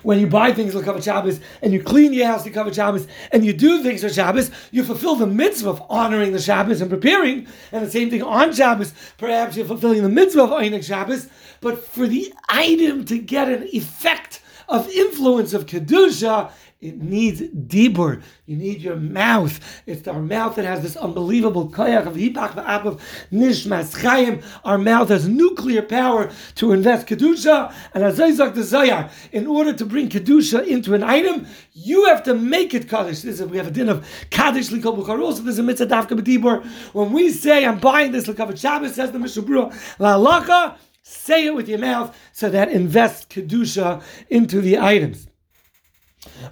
when 0.04 0.20
you 0.20 0.28
buy 0.28 0.52
things 0.52 0.76
like 0.76 0.86
Kavod 0.86 1.04
Shabbos 1.04 1.40
and 1.62 1.74
you 1.74 1.82
clean 1.82 2.14
your 2.14 2.28
house 2.28 2.44
to 2.44 2.52
Kavod 2.52 2.74
Shabbos 2.74 3.08
and 3.32 3.46
you 3.46 3.54
do 3.54 3.84
things 3.84 4.02
for 4.02 4.10
Shabbos, 4.10 4.52
you 4.72 4.84
fulfill 4.84 5.16
the 5.16 5.28
mitzvah 5.28 5.70
of 5.70 5.84
honoring 5.90 6.32
the 6.32 6.40
Shabbos 6.40 6.82
and 6.82 6.90
preparing. 6.90 7.48
And 7.72 7.86
the 7.86 7.92
same 7.92 8.10
thing 8.10 8.24
on 8.24 8.54
Shabbos, 8.54 8.94
perhaps 9.18 9.56
you're 9.56 9.66
fulfilling 9.66 10.04
the 10.04 10.10
mitzvah 10.10 10.44
of 10.44 10.50
Einik 10.50 10.84
Shabbos. 10.84 11.28
But 11.60 11.84
for 11.84 12.08
the 12.08 12.34
item 12.50 13.06
to 13.06 13.18
get 13.18 13.50
an 13.50 13.68
effect 13.72 14.42
of 14.68 14.90
influence 14.90 15.54
of 15.54 15.66
Kedusha, 15.66 16.52
it 16.82 17.00
needs 17.00 17.42
dibur. 17.42 18.24
You 18.48 18.58
need 18.58 18.82
your 18.82 18.96
mouth. 18.96 19.60
It's 19.86 20.08
our 20.08 20.20
mouth 20.20 20.56
that 20.56 20.66
has 20.66 20.82
this 20.82 20.98
unbelievable 20.98 21.70
koyach 21.70 22.08
of 22.08 22.16
hipach 22.16 22.54
v'apav 22.56 23.00
nishmas 23.32 23.96
chayim. 23.96 24.44
Our 24.66 24.80
mouth 24.80 25.10
has 25.10 25.28
nuclear 25.28 25.84
power 25.84 26.32
to 26.56 26.72
invest 26.74 27.06
kedusha. 27.06 27.72
And 27.94 28.04
the 28.04 28.62
Zayar, 28.62 29.12
in 29.32 29.46
order 29.46 29.74
to 29.74 29.86
bring 29.86 30.10
kedusha 30.10 30.66
into 30.66 30.96
an 30.96 31.04
item, 31.04 31.46
you 31.74 32.06
have 32.06 32.24
to 32.24 32.34
make 32.34 32.74
it 32.74 32.90
kaddish. 32.90 33.22
This 33.22 33.40
is, 33.40 33.48
we 33.48 33.58
have 33.58 33.68
a 33.68 33.72
din 33.72 33.88
of 33.88 34.08
kaddish 34.32 34.70
likol 34.70 34.98
bukhar. 34.98 35.22
Also, 35.22 35.44
there's 35.44 35.60
a 35.60 35.64
mitzvah 35.64 35.86
dafka 35.86 36.20
b'dibur. 36.20 36.66
When 36.94 37.14
we 37.14 37.30
say, 37.30 37.64
"I'm 37.64 37.78
buying 37.80 38.12
this 38.12 38.26
lekavat 38.26 38.60
Shabbos," 38.60 38.96
says 38.96 39.12
the 39.12 39.20
Mishnah 39.20 39.44
Berurah 39.44 40.00
la 40.00 40.18
laka. 40.18 40.78
Say 41.04 41.46
it 41.46 41.56
with 41.56 41.70
your 41.70 41.80
mouth 41.80 42.18
so 42.32 42.50
that 42.50 42.72
invest 42.72 43.30
kedusha 43.30 44.02
into 44.30 44.62
the 44.62 44.80
items. 44.80 45.28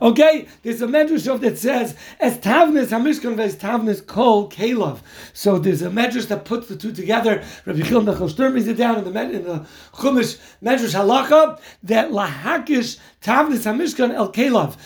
Okay, 0.02 0.48
there's 0.64 0.82
a 0.82 0.88
medrash 0.88 1.40
that 1.42 1.58
says 1.58 1.96
as 2.20 2.38
tavnis 2.38 2.88
hamishkan 2.88 3.36
ves 3.36 3.56
tavnis 3.56 4.06
kol 4.06 4.50
kelav. 4.50 5.00
So 5.34 5.60
there's 5.60 5.82
a 5.82 5.90
medrash 5.90 6.28
that 6.28 6.46
puts 6.46 6.68
the 6.68 6.76
two 6.76 6.92
together. 6.92 7.44
Rabbi 7.66 7.82
Chil 7.82 8.02
Nachal 8.02 8.36
brings 8.36 8.68
it 8.68 8.78
down 8.78 9.00
in 9.00 9.14
the 9.14 9.22
in 9.22 9.44
the 9.44 9.66
Chumash 9.94 10.40
medrash 10.64 10.94
halacha 10.96 11.60
that 11.84 12.12
lahakish 12.12 13.00
tavnis 13.22 13.66
hamishkan 13.66 14.14
el 14.14 14.32
kelav. 14.32 14.78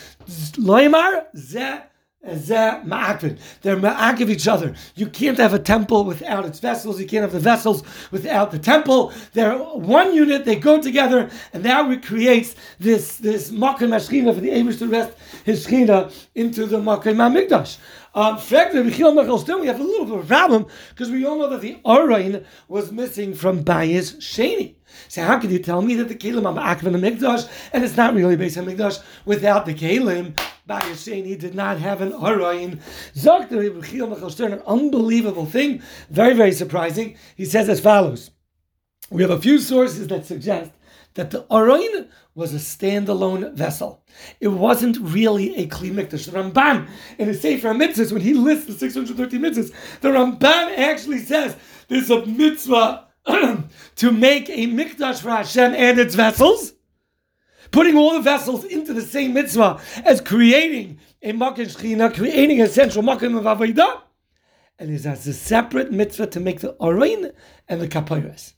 Loimar 0.58 1.26
zeh 1.36 1.84
they're 2.24 2.82
ma'akiv 2.84 4.30
each 4.30 4.48
other. 4.48 4.74
You 4.96 5.08
can't 5.08 5.38
have 5.38 5.54
a 5.54 5.60
temple 5.60 6.06
without 6.06 6.46
its 6.46 6.60
vessels. 6.60 7.00
You 7.00 7.06
can't 7.06 7.24
have 7.24 7.34
the 7.34 7.40
vessels 7.40 7.84
without 8.12 8.52
the 8.52 8.60
temple. 8.60 9.12
They're 9.34 9.58
one 9.58 10.14
unit. 10.14 10.46
They 10.46 10.56
go 10.56 10.82
together, 10.82 11.30
and 11.52 11.64
that 11.66 11.92
it 11.92 12.06
creates 12.06 12.56
this 12.80 13.18
this 13.18 13.52
makom 13.52 13.90
mashchina 13.90 14.34
for 14.34 14.40
the 14.40 14.50
Amish 14.50 14.80
to 14.80 14.88
rest 14.88 15.12
his 15.44 15.68
shchina 15.68 16.14
into 16.34 16.66
the 16.66 16.78
makom 16.78 17.18
hamikdash. 17.18 17.78
Um, 18.16 18.36
we 18.36 19.68
have 19.68 19.80
a 19.80 19.84
little 19.84 20.06
bit 20.06 20.16
of 20.16 20.24
a 20.24 20.28
problem 20.28 20.68
because 20.90 21.10
we 21.10 21.26
all 21.26 21.40
know 21.40 21.50
that 21.50 21.62
the 21.62 21.80
Arain 21.84 22.46
was 22.68 22.92
missing 22.92 23.34
from 23.34 23.64
Bayis 23.64 24.18
Sheni. 24.18 24.76
So 25.08 25.24
how 25.24 25.40
can 25.40 25.50
you 25.50 25.58
tell 25.58 25.82
me 25.82 25.96
that 25.96 26.10
the 26.10 26.16
Kalim 26.16 26.46
are 26.46 26.76
Akvan 26.76 26.92
the 26.92 27.00
Mikdash 27.00 27.50
and 27.74 27.84
it's 27.84 27.98
not 27.98 28.14
really 28.14 28.36
based 28.36 28.58
on 28.60 28.66
Mikdash 28.66 29.02
without 29.26 29.66
the 29.66 29.74
Kalim? 29.74 30.38
Bayasheni 30.68 31.38
did 31.38 31.56
not 31.56 31.78
have 31.80 32.02
an 32.02 32.12
Arayin. 32.12 32.80
Zok 33.16 33.52
an 33.52 34.62
unbelievable 34.66 35.46
thing, 35.46 35.82
very, 36.10 36.34
very 36.34 36.52
surprising. 36.52 37.18
He 37.36 37.46
says 37.46 37.68
as 37.70 37.80
follows. 37.80 38.32
We 39.10 39.22
have 39.22 39.32
a 39.32 39.42
few 39.42 39.60
sources 39.60 40.08
that 40.08 40.26
suggest 40.26 40.72
that 41.16 41.32
the 41.32 41.44
Aroin 41.44 42.08
was 42.36 42.54
a 42.54 42.58
standalone 42.58 43.54
vessel. 43.54 44.04
It 44.40 44.48
wasn't 44.48 44.98
really 45.00 45.56
a 45.56 45.68
Kli 45.68 45.92
Mikdash. 45.92 46.32
The 46.32 46.40
Ramban, 46.40 46.88
in 47.20 47.28
his 47.28 47.42
Sefer 47.42 47.74
Mitzvahs, 47.74 48.12
when 48.12 48.22
he 48.22 48.34
lists 48.34 48.66
the 48.66 48.74
613 48.74 49.40
mitzvahs, 49.40 50.00
the 50.02 50.10
Ramban 50.10 50.78
actually 50.78 51.20
says 51.20 51.56
there's 51.90 52.10
a 52.10 52.26
mitzvah 52.26 53.08
to 53.96 54.12
make 54.12 54.50
a 54.50 54.68
Mikdash 54.68 55.22
for 55.22 55.30
Hashem 55.30 55.74
and 55.76 56.00
its 56.00 56.16
vessels, 56.16 56.73
putting 57.74 57.98
all 57.98 58.14
the 58.14 58.22
vessels 58.22 58.64
into 58.64 58.94
the 58.94 59.02
same 59.02 59.34
mitzvah 59.34 59.82
as 60.06 60.22
creating 60.22 61.00
a 61.22 61.34
Makkah 61.34 61.64
Shechina, 61.64 62.14
creating 62.14 62.62
a 62.62 62.68
central 62.68 63.04
Makkah 63.04 63.26
of 63.26 63.44
Avodah, 63.44 64.02
and 64.80 64.90
is 64.90 65.04
has 65.04 65.28
a 65.28 65.34
separate 65.34 65.92
mitzvah 65.92 66.28
to 66.28 66.40
make 66.40 66.62
the 66.62 66.74
Aroin 66.80 67.34
and 67.68 67.82
the 67.82 67.88
Kapayras 67.88 68.54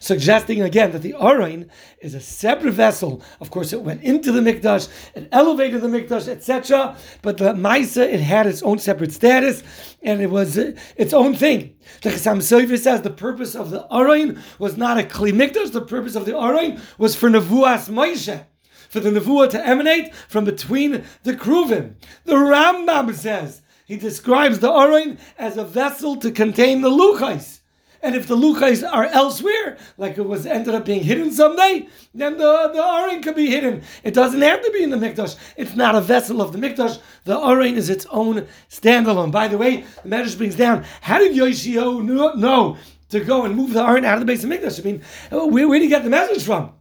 suggesting 0.00 0.62
again 0.62 0.92
that 0.92 1.02
the 1.02 1.14
Arain 1.14 1.68
is 2.00 2.14
a 2.14 2.20
separate 2.20 2.72
vessel. 2.72 3.22
Of 3.40 3.50
course, 3.50 3.72
it 3.72 3.82
went 3.82 4.02
into 4.02 4.32
the 4.32 4.40
Mikdash, 4.40 4.88
it 5.14 5.28
elevated 5.32 5.80
the 5.80 5.88
Mikdash, 5.88 6.28
etc. 6.28 6.96
But 7.22 7.38
the 7.38 7.52
Maisa, 7.54 8.02
it 8.02 8.20
had 8.20 8.46
its 8.46 8.62
own 8.62 8.78
separate 8.78 9.12
status, 9.12 9.62
and 10.02 10.20
it 10.20 10.30
was 10.30 10.58
uh, 10.58 10.72
its 10.96 11.12
own 11.12 11.34
thing. 11.34 11.76
The 12.02 12.10
Chassam 12.10 12.38
Sofer 12.38 12.78
says 12.78 13.02
the 13.02 13.10
purpose 13.10 13.54
of 13.54 13.70
the 13.70 13.86
Arain 13.90 14.38
was 14.58 14.76
not 14.76 14.98
a 14.98 15.02
Kli 15.02 15.32
Mikdash, 15.32 15.72
the 15.72 15.82
purpose 15.82 16.14
of 16.14 16.26
the 16.26 16.32
Arain 16.32 16.80
was 16.98 17.14
for 17.14 17.28
Nevuas 17.28 17.88
Moshe. 17.88 18.46
For 18.88 19.00
the 19.00 19.10
Nevuah 19.10 19.48
to 19.50 19.66
emanate 19.66 20.14
from 20.28 20.44
between 20.44 21.04
the 21.22 21.32
Kruvim. 21.32 21.94
The 22.24 22.34
Rambam 22.34 23.14
says, 23.14 23.62
he 23.86 23.96
describes 23.96 24.58
the 24.58 24.70
Arain 24.70 25.18
as 25.38 25.56
a 25.56 25.64
vessel 25.64 26.16
to 26.16 26.30
contain 26.30 26.82
the 26.82 26.90
Luchais. 26.90 27.61
And 28.02 28.16
if 28.16 28.26
the 28.26 28.36
luchais 28.36 28.82
are 28.88 29.04
elsewhere, 29.06 29.78
like 29.96 30.18
it 30.18 30.26
was 30.26 30.44
ended 30.44 30.74
up 30.74 30.84
being 30.84 31.04
hidden 31.04 31.30
someday, 31.30 31.88
then 32.12 32.36
the, 32.36 32.70
the 32.72 32.80
Arin 32.80 33.22
could 33.22 33.36
be 33.36 33.48
hidden. 33.48 33.82
It 34.02 34.12
doesn't 34.12 34.40
have 34.40 34.62
to 34.62 34.70
be 34.72 34.82
in 34.82 34.90
the 34.90 34.96
Mikdash. 34.96 35.36
It's 35.56 35.76
not 35.76 35.94
a 35.94 36.00
vessel 36.00 36.42
of 36.42 36.52
the 36.52 36.58
Mikdash. 36.58 36.98
The 37.24 37.36
Arin 37.36 37.76
is 37.76 37.88
its 37.88 38.06
own 38.10 38.48
standalone. 38.68 39.30
By 39.30 39.46
the 39.46 39.56
way, 39.56 39.84
the 40.02 40.08
Medrash 40.08 40.36
brings 40.36 40.56
down, 40.56 40.84
how 41.00 41.18
did 41.18 41.36
Yoshio 41.36 42.00
know 42.00 42.76
to 43.10 43.20
go 43.20 43.44
and 43.44 43.54
move 43.54 43.72
the 43.72 43.82
Arin 43.82 44.04
out 44.04 44.14
of 44.14 44.20
the 44.20 44.26
base 44.26 44.42
of 44.42 44.50
Mikdash? 44.50 44.80
I 44.80 44.82
mean, 44.82 45.02
where, 45.30 45.68
where 45.68 45.78
did 45.78 45.84
he 45.84 45.88
get 45.88 46.02
the 46.02 46.10
message 46.10 46.44
from? 46.44 46.72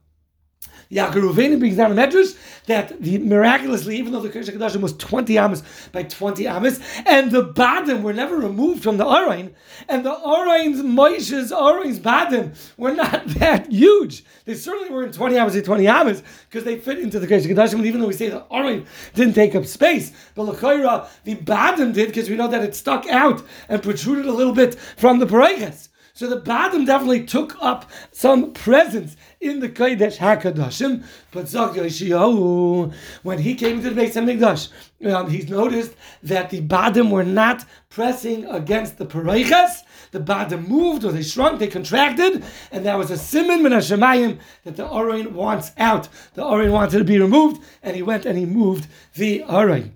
Yaakov 0.92 1.60
brings 1.60 1.78
down 1.78 1.92
a 1.92 1.96
medrash 1.96 2.38
that 2.66 3.02
the 3.02 3.18
miraculously, 3.20 3.98
even 3.98 4.12
though 4.12 4.20
the 4.20 4.30
Kodesh 4.30 4.50
Kadashim 4.50 4.82
was 4.82 4.94
20 4.98 5.38
amas 5.38 5.64
by 5.92 6.04
20 6.04 6.48
amas, 6.48 6.80
and 7.06 7.32
the 7.32 7.46
badim 7.46 8.02
were 8.02 8.14
never 8.14 8.38
removed 8.38 8.84
from 8.84 8.98
the 8.98 9.06
Arain, 9.06 9.54
and 9.88 10.06
the 10.06 10.12
Arain's 10.12 10.82
Moshe's 10.82 11.52
Arain's 11.52 12.00
badim 12.00 12.56
were 12.78 12.94
not 12.94 13.26
that 13.40 13.72
huge. 13.72 14.24
They 14.46 14.56
certainly 14.56 14.90
weren't 14.90 15.14
20 15.14 15.38
amas 15.38 15.56
by 15.56 15.62
20 15.62 15.88
amas 15.88 16.24
because 16.50 16.66
they 16.66 16.78
fit 16.78 17.00
into 17.00 17.20
the 17.20 17.28
Kodesh 17.28 17.48
Kadashim. 17.48 17.86
Even 17.86 18.02
though 18.02 18.08
we 18.08 18.14
say 18.14 18.30
the 18.30 18.42
Arain 18.52 18.86
didn't 19.14 19.34
take 19.34 19.56
up 19.56 19.66
space, 19.66 20.12
but 20.36 20.46
Lachaira, 20.46 21.08
the 21.24 21.36
badim 21.36 21.94
did 21.94 22.08
because 22.08 22.30
we 22.30 22.36
know 22.36 22.50
that 22.50 22.64
it 22.64 22.76
stuck 22.76 23.08
out 23.08 23.42
and 23.70 23.82
protruded 23.82 24.26
a 24.26 24.34
little 24.34 24.54
bit 24.54 24.76
from 24.76 25.20
the 25.20 25.26
Paraikas. 25.26 25.88
So 26.22 26.30
the 26.30 26.40
Badim 26.40 26.86
definitely 26.86 27.24
took 27.24 27.58
up 27.64 27.90
some 28.12 28.54
presence 28.54 29.18
in 29.40 29.60
the 29.60 29.68
Kodesh 29.68 30.20
HaKadoshim. 30.20 31.04
But 31.32 31.48
Zog 31.48 31.74
Yoshiyahu, 31.74 32.94
when 33.24 33.40
he 33.40 33.56
came 33.56 33.82
to 33.82 33.90
the 33.90 34.00
Beis 34.00 34.14
HaMikdash, 34.14 35.12
um, 35.12 35.32
he's 35.32 35.50
noticed 35.50 35.96
that 36.22 36.52
the 36.52 36.62
Badim 36.62 37.10
were 37.10 37.24
not 37.24 37.66
pressing 37.90 38.46
against 38.46 39.00
the 39.00 39.06
Paraychas. 39.08 39.82
The 40.12 40.20
Badim 40.20 40.68
moved 40.68 41.06
or 41.06 41.12
they 41.12 41.24
shrunk, 41.24 41.58
they 41.58 41.66
contracted, 41.66 42.44
and 42.72 42.86
that 42.86 43.00
was 43.00 43.10
a 43.10 43.18
simon 43.18 43.64
min 43.64 43.72
Hashemayim 43.72 44.38
that 44.64 44.76
the 44.76 44.88
Orain 44.88 45.32
wants 45.32 45.72
out. 45.80 46.08
The 46.36 46.44
Orain 46.44 46.72
wanted 46.72 47.00
to 47.00 47.04
be 47.04 47.18
removed, 47.18 47.64
and 47.82 47.96
he 47.96 48.04
went 48.04 48.28
and 48.28 48.38
he 48.38 48.46
moved 48.46 48.86
the 49.16 49.44
Orain. 49.48 49.94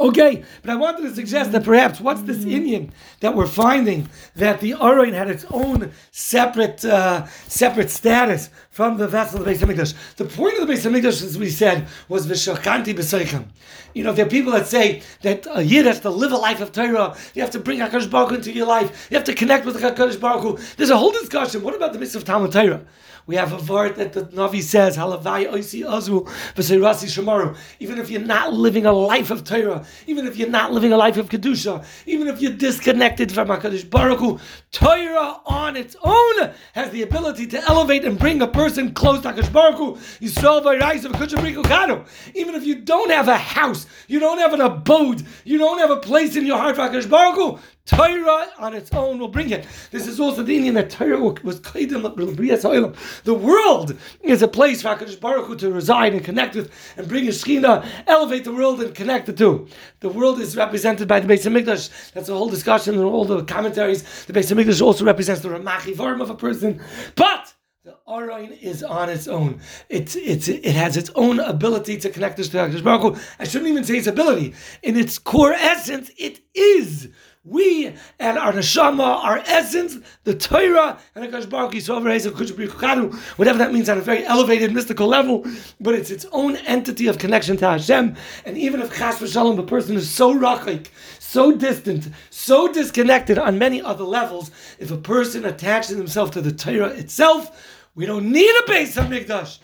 Okay, 0.00 0.44
but 0.62 0.70
I 0.70 0.76
wanted 0.76 1.02
to 1.02 1.14
suggest 1.14 1.52
that 1.52 1.62
perhaps 1.62 2.00
what's 2.00 2.22
this 2.22 2.42
Indian 2.46 2.90
that 3.20 3.36
we're 3.36 3.46
finding 3.46 4.08
that 4.34 4.60
the 4.60 4.72
Aroin 4.72 5.12
had 5.12 5.28
its 5.28 5.44
own 5.50 5.92
separate 6.10 6.82
uh, 6.86 7.26
separate 7.46 7.90
status 7.90 8.48
from 8.80 8.96
the 8.96 9.06
vessel 9.06 9.40
of 9.40 9.44
the 9.44 9.50
Beis 9.52 9.58
Hamikdash. 9.58 9.92
The 10.16 10.24
point 10.24 10.56
of 10.56 10.66
the 10.66 10.72
Beis 10.72 10.90
Hamikdash, 10.90 11.22
as 11.22 11.36
we 11.36 11.50
said, 11.50 11.86
was 12.08 12.26
v'shachanti 12.26 12.94
b'seichem. 12.94 13.44
You 13.92 14.04
know, 14.04 14.14
there 14.14 14.24
are 14.24 14.28
people 14.30 14.52
that 14.52 14.68
say 14.68 15.02
that 15.20 15.46
a 15.54 15.62
Yid 15.62 15.84
has 15.84 16.00
to 16.00 16.08
live 16.08 16.32
a 16.32 16.38
life 16.38 16.62
of 16.62 16.72
Torah. 16.72 17.14
You 17.34 17.42
have 17.42 17.50
to 17.50 17.58
bring 17.58 17.80
Hakadosh 17.80 18.10
Baruch 18.10 18.30
Hu 18.30 18.34
into 18.36 18.52
your 18.52 18.66
life. 18.66 19.08
You 19.10 19.18
have 19.18 19.26
to 19.26 19.34
connect 19.34 19.66
with 19.66 19.76
Hakadosh 19.82 20.18
Baruch 20.18 20.42
Hu. 20.42 20.58
There's 20.78 20.88
a 20.88 20.96
whole 20.96 21.12
discussion. 21.12 21.62
What 21.62 21.74
about 21.74 21.92
the 21.92 21.98
mitzvah 21.98 22.20
of 22.20 22.24
Talmud 22.24 22.52
Torah? 22.52 22.80
We 23.26 23.36
have 23.36 23.52
a 23.52 23.72
word 23.72 23.96
that 23.96 24.12
the 24.14 24.22
Navi 24.22 24.62
says, 24.62 24.96
Halavai 24.96 25.52
oisi 25.52 25.84
azu 25.84 26.26
v'seirasi 26.54 27.22
shamaru." 27.22 27.56
Even 27.78 27.98
if 27.98 28.10
you're 28.10 28.20
not 28.20 28.54
living 28.54 28.86
a 28.86 28.92
life 28.92 29.30
of 29.30 29.44
Torah, 29.44 29.84
even 30.06 30.26
if 30.26 30.36
you're 30.36 30.48
not 30.48 30.72
living 30.72 30.92
a 30.92 30.96
life 30.96 31.16
of 31.18 31.28
Kedusha, 31.28 31.84
even 32.06 32.28
if 32.28 32.40
you're 32.40 32.52
disconnected 32.52 33.30
from 33.30 33.48
HaKadosh 33.48 33.90
Baruch 33.90 34.20
Hu, 34.20 34.40
Torah 34.72 35.40
on 35.44 35.76
its 35.76 35.96
own 36.02 36.50
has 36.72 36.90
the 36.90 37.02
ability 37.02 37.46
to 37.48 37.62
elevate 37.68 38.04
and 38.04 38.18
bring 38.18 38.40
a 38.40 38.46
person 38.46 38.69
close 38.94 39.22
to 39.22 39.32
HaKadosh 39.32 39.52
Baruch 39.52 39.76
Hu. 39.76 39.96
Yisrael 40.24 40.62
v'rais 40.62 41.04
of 41.04 41.12
Kanu. 41.12 41.90
Oh, 41.90 42.04
even 42.34 42.54
if 42.54 42.64
you 42.64 42.76
don't 42.76 43.10
have 43.10 43.28
a 43.28 43.36
house, 43.36 43.86
you 44.08 44.18
don't 44.18 44.38
have 44.38 44.52
an 44.52 44.60
abode, 44.60 45.24
you 45.44 45.58
don't 45.58 45.78
have 45.78 45.90
a 45.90 45.96
place 45.96 46.36
in 46.36 46.46
your 46.46 46.58
heart 46.58 46.76
for 46.76 46.82
HaKadosh 46.82 47.08
Baruch 47.10 47.36
Hu, 47.36 47.58
Torah 47.86 48.46
on 48.58 48.74
its 48.74 48.92
own 48.92 49.18
will 49.18 49.28
bring 49.28 49.50
it. 49.50 49.66
This 49.90 50.06
is 50.06 50.20
also 50.20 50.44
the 50.44 50.54
Indian 50.54 50.74
that 50.74 50.90
Torah 50.90 51.18
was 51.18 51.60
The 51.60 53.34
world 53.34 53.96
is 54.22 54.42
a 54.42 54.48
place 54.48 54.82
for 54.82 54.88
HaKadosh 54.88 55.18
Baruch 55.18 55.46
Hu 55.46 55.56
to 55.56 55.72
reside 55.72 56.12
and 56.12 56.24
connect 56.24 56.54
with 56.54 56.70
and 56.96 57.08
bring 57.08 57.26
a 57.26 57.30
Shekhinah, 57.30 58.04
elevate 58.06 58.44
the 58.44 58.52
world 58.52 58.80
and 58.80 58.94
connect 58.94 59.26
the 59.26 59.32
two. 59.32 59.66
The 60.00 60.08
world 60.08 60.38
is 60.40 60.56
represented 60.56 61.08
by 61.08 61.18
the 61.18 61.26
Beis 61.26 61.44
HaMikdash. 61.44 62.12
That's 62.12 62.28
a 62.28 62.34
whole 62.34 62.48
discussion 62.48 62.94
and 62.94 63.02
all 63.04 63.24
the 63.24 63.42
commentaries. 63.44 64.04
The 64.26 64.34
Beis 64.34 64.54
HaMikdash 64.54 64.80
also 64.80 65.04
represents 65.04 65.40
the 65.42 65.48
Ramachi 65.48 65.96
form 65.96 66.20
of 66.20 66.30
a 66.30 66.36
person. 66.36 66.80
But 67.16 67.52
the 67.90 68.12
Arain 68.12 68.56
is 68.62 68.82
on 68.82 69.08
its 69.08 69.26
own. 69.26 69.60
It's, 69.88 70.14
it's, 70.14 70.48
it 70.48 70.64
has 70.76 70.96
its 70.96 71.10
own 71.14 71.40
ability 71.40 71.96
to 71.98 72.10
connect 72.10 72.38
us 72.38 72.48
to 72.50 72.58
HaKadosh 72.58 72.84
Baruch 72.84 73.16
Hu. 73.16 73.22
I 73.38 73.44
shouldn't 73.44 73.70
even 73.70 73.84
say 73.84 73.96
its 73.96 74.06
ability. 74.06 74.54
In 74.82 74.96
its 74.96 75.18
core 75.18 75.52
essence, 75.52 76.10
it 76.16 76.40
is 76.54 77.08
we 77.42 77.86
and 78.18 78.36
our 78.36 78.52
neshama, 78.52 79.24
our 79.24 79.38
essence, 79.38 79.96
the 80.24 80.34
Torah, 80.34 80.98
and 81.14 81.24
Hakadosh 81.24 81.48
Baruch 81.48 81.72
Hu, 81.72 83.18
whatever 83.36 83.58
that 83.58 83.72
means 83.72 83.88
on 83.88 83.98
a 83.98 84.02
very 84.02 84.24
elevated 84.26 84.74
mystical 84.74 85.08
level, 85.08 85.46
but 85.80 85.94
it's 85.94 86.10
its 86.10 86.26
own 86.32 86.56
entity 86.56 87.06
of 87.06 87.16
connection 87.16 87.56
to 87.56 87.70
Hashem. 87.70 88.14
And 88.44 88.58
even 88.58 88.82
if 88.82 88.94
Chas 88.96 89.18
v'Shalom, 89.18 89.56
the 89.56 89.62
person 89.62 89.96
is 89.96 90.10
so 90.10 90.34
rachik, 90.34 90.88
so 91.18 91.52
distant, 91.52 92.08
so 92.28 92.70
disconnected 92.70 93.38
on 93.38 93.58
many 93.58 93.80
other 93.80 94.04
levels, 94.04 94.50
if 94.78 94.90
a 94.90 94.98
person 94.98 95.46
attaches 95.46 95.96
himself 95.96 96.30
to 96.32 96.42
the 96.42 96.52
Torah 96.52 96.88
itself, 96.88 97.78
we 97.94 98.06
don't 98.06 98.30
need 98.30 98.50
a 98.62 98.66
base 98.66 98.96
of 98.96 99.06
Mikdash. 99.06 99.58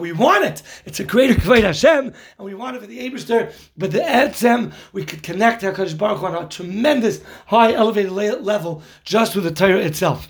We 0.00 0.12
want 0.12 0.44
it. 0.44 0.62
It's 0.86 0.98
a 0.98 1.04
greater 1.04 1.34
Kvayt 1.34 1.62
Hashem, 1.62 2.06
and 2.06 2.14
we 2.38 2.54
want 2.54 2.76
it 2.76 2.80
for 2.80 2.86
the 2.86 2.98
Abishter. 2.98 3.52
But 3.76 3.92
the 3.92 3.98
Etzem, 3.98 4.72
we 4.92 5.04
could 5.04 5.22
connect 5.22 5.62
HaKadosh 5.62 5.96
Baruch 5.96 6.18
Hu 6.18 6.26
on 6.26 6.44
a 6.44 6.48
tremendous, 6.48 7.20
high, 7.46 7.72
elevated 7.72 8.12
level 8.12 8.82
just 9.04 9.34
with 9.34 9.44
the 9.44 9.50
Torah 9.50 9.78
itself. 9.78 10.28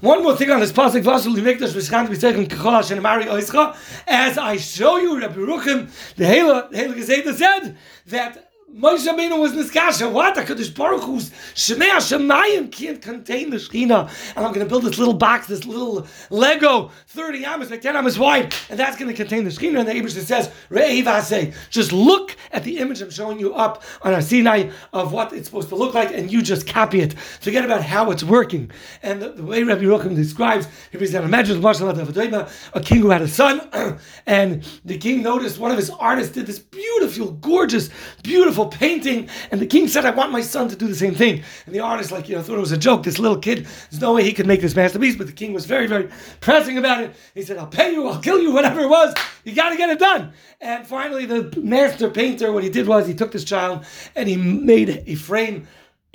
One 0.00 0.22
more 0.22 0.34
thing 0.34 0.50
on 0.50 0.60
this 0.60 0.72
pasuk, 0.72 1.02
Vasul 1.02 1.34
Mikdash 1.36 1.72
V'Shchan 1.74 2.08
B'Tzeichen 2.08 2.48
Kechol 2.48 2.72
Hashem 2.72 3.02
Mari 3.02 3.26
Oischa. 3.26 3.76
As 4.06 4.38
I 4.38 4.56
show 4.56 4.96
you, 4.96 5.20
Rabbi 5.20 5.36
Ruchim, 5.36 5.90
the 6.16 6.26
Hela, 6.26 6.68
the 6.70 6.78
Hela 6.78 7.34
said 7.34 7.76
that 8.06 8.47
Moshe 8.74 9.08
Rabbeinu 9.08 9.40
was 9.40 9.52
Niskasha. 9.52 10.12
What? 10.12 10.36
HaKadosh 10.36 10.74
Baruch 10.76 11.02
Hu's 11.02 11.30
Shemei 11.54 11.88
Hashemayim 11.88 12.70
can't 12.70 13.00
contain 13.00 13.48
the 13.48 13.56
Shechina. 13.56 14.10
And 14.36 14.44
I'm 14.44 14.52
going 14.52 14.64
to 14.64 14.68
build 14.68 14.84
this 14.84 14.98
little 14.98 15.14
box, 15.14 15.46
this 15.46 15.64
little 15.64 16.06
Lego, 16.28 16.90
30 17.06 17.46
amas 17.46 17.70
by 17.70 17.78
10 17.78 17.96
amas 17.96 18.18
wide, 18.18 18.54
and 18.68 18.78
that's 18.78 18.98
going 18.98 19.10
to 19.10 19.16
contain 19.16 19.44
the 19.44 19.50
Shechina. 19.50 19.80
And 19.80 19.88
the 19.88 19.94
Abish 19.94 20.10
says, 20.10 20.52
Re'evase. 20.70 21.54
Just 21.70 21.92
look 21.92 22.36
at 22.52 22.62
the 22.62 22.78
image 22.78 23.00
I'm 23.00 23.10
showing 23.10 23.40
you 23.40 23.54
up 23.54 23.82
on 24.02 24.12
our 24.12 24.20
Sinai 24.20 24.70
of 24.92 25.12
what 25.12 25.32
it's 25.32 25.46
supposed 25.48 25.70
to 25.70 25.74
look 25.74 25.94
like, 25.94 26.12
and 26.12 26.30
you 26.30 26.42
just 26.42 26.66
copy 26.66 27.00
it. 27.00 27.18
Forget 27.18 27.64
about 27.64 27.82
how 27.82 28.10
it's 28.10 28.22
working. 28.22 28.70
And 29.02 29.22
the, 29.22 29.30
the 29.30 29.44
way 29.44 29.62
Rabbi 29.62 29.84
Ruchim 29.84 30.14
describes, 30.14 30.68
he 30.92 31.06
said, 31.06 31.24
imagine 31.24 31.64
a 31.64 32.80
king 32.82 33.00
who 33.00 33.10
had 33.10 33.22
a 33.22 33.28
son, 33.28 33.98
and 34.26 34.62
the 34.84 34.98
king 34.98 35.22
noticed 35.22 35.58
one 35.58 35.70
of 35.70 35.78
his 35.78 35.88
artists 35.88 36.34
did 36.34 36.46
this 36.46 36.58
beautiful, 36.58 37.32
gorgeous, 37.32 37.88
beautiful 38.22 38.57
beautiful 38.58 38.78
painting. 38.78 39.28
And 39.50 39.60
the 39.60 39.66
king 39.66 39.88
said, 39.88 40.04
I 40.04 40.10
want 40.10 40.32
my 40.32 40.40
son 40.40 40.68
to 40.68 40.76
do 40.76 40.88
the 40.88 40.94
same 40.94 41.14
thing. 41.14 41.42
And 41.66 41.74
the 41.74 41.80
artist, 41.80 42.10
like, 42.10 42.28
you 42.28 42.36
know, 42.36 42.42
thought 42.42 42.56
it 42.56 42.60
was 42.60 42.72
a 42.72 42.78
joke. 42.78 43.04
This 43.04 43.18
little 43.18 43.38
kid, 43.38 43.66
there's 43.90 44.00
no 44.00 44.14
way 44.14 44.24
he 44.24 44.32
could 44.32 44.46
make 44.46 44.60
this 44.60 44.74
masterpiece. 44.74 45.16
But 45.16 45.26
the 45.26 45.32
king 45.32 45.52
was 45.52 45.66
very, 45.66 45.86
very 45.86 46.08
pressing 46.40 46.78
about 46.78 47.02
it. 47.02 47.14
He 47.34 47.42
said, 47.42 47.58
I'll 47.58 47.66
pay 47.66 47.92
you, 47.92 48.08
I'll 48.08 48.20
kill 48.20 48.40
you, 48.40 48.52
whatever 48.52 48.80
it 48.80 48.88
was. 48.88 49.14
You 49.44 49.54
got 49.54 49.70
to 49.70 49.76
get 49.76 49.90
it 49.90 49.98
done. 49.98 50.32
And 50.60 50.86
finally, 50.86 51.26
the 51.26 51.52
master 51.60 52.10
painter, 52.10 52.52
what 52.52 52.64
he 52.64 52.70
did 52.70 52.86
was 52.86 53.06
he 53.06 53.14
took 53.14 53.32
this 53.32 53.44
child 53.44 53.84
and 54.16 54.28
he 54.28 54.36
made 54.36 55.04
a 55.06 55.14
frame 55.14 55.68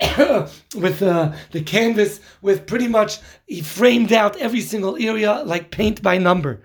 with 0.76 1.02
uh, 1.02 1.32
the 1.52 1.62
canvas, 1.62 2.20
with 2.42 2.66
pretty 2.66 2.88
much 2.88 3.20
he 3.46 3.62
framed 3.62 4.12
out 4.12 4.36
every 4.36 4.60
single 4.60 4.96
area 4.96 5.42
like 5.44 5.70
paint 5.70 6.02
by 6.02 6.18
number 6.18 6.60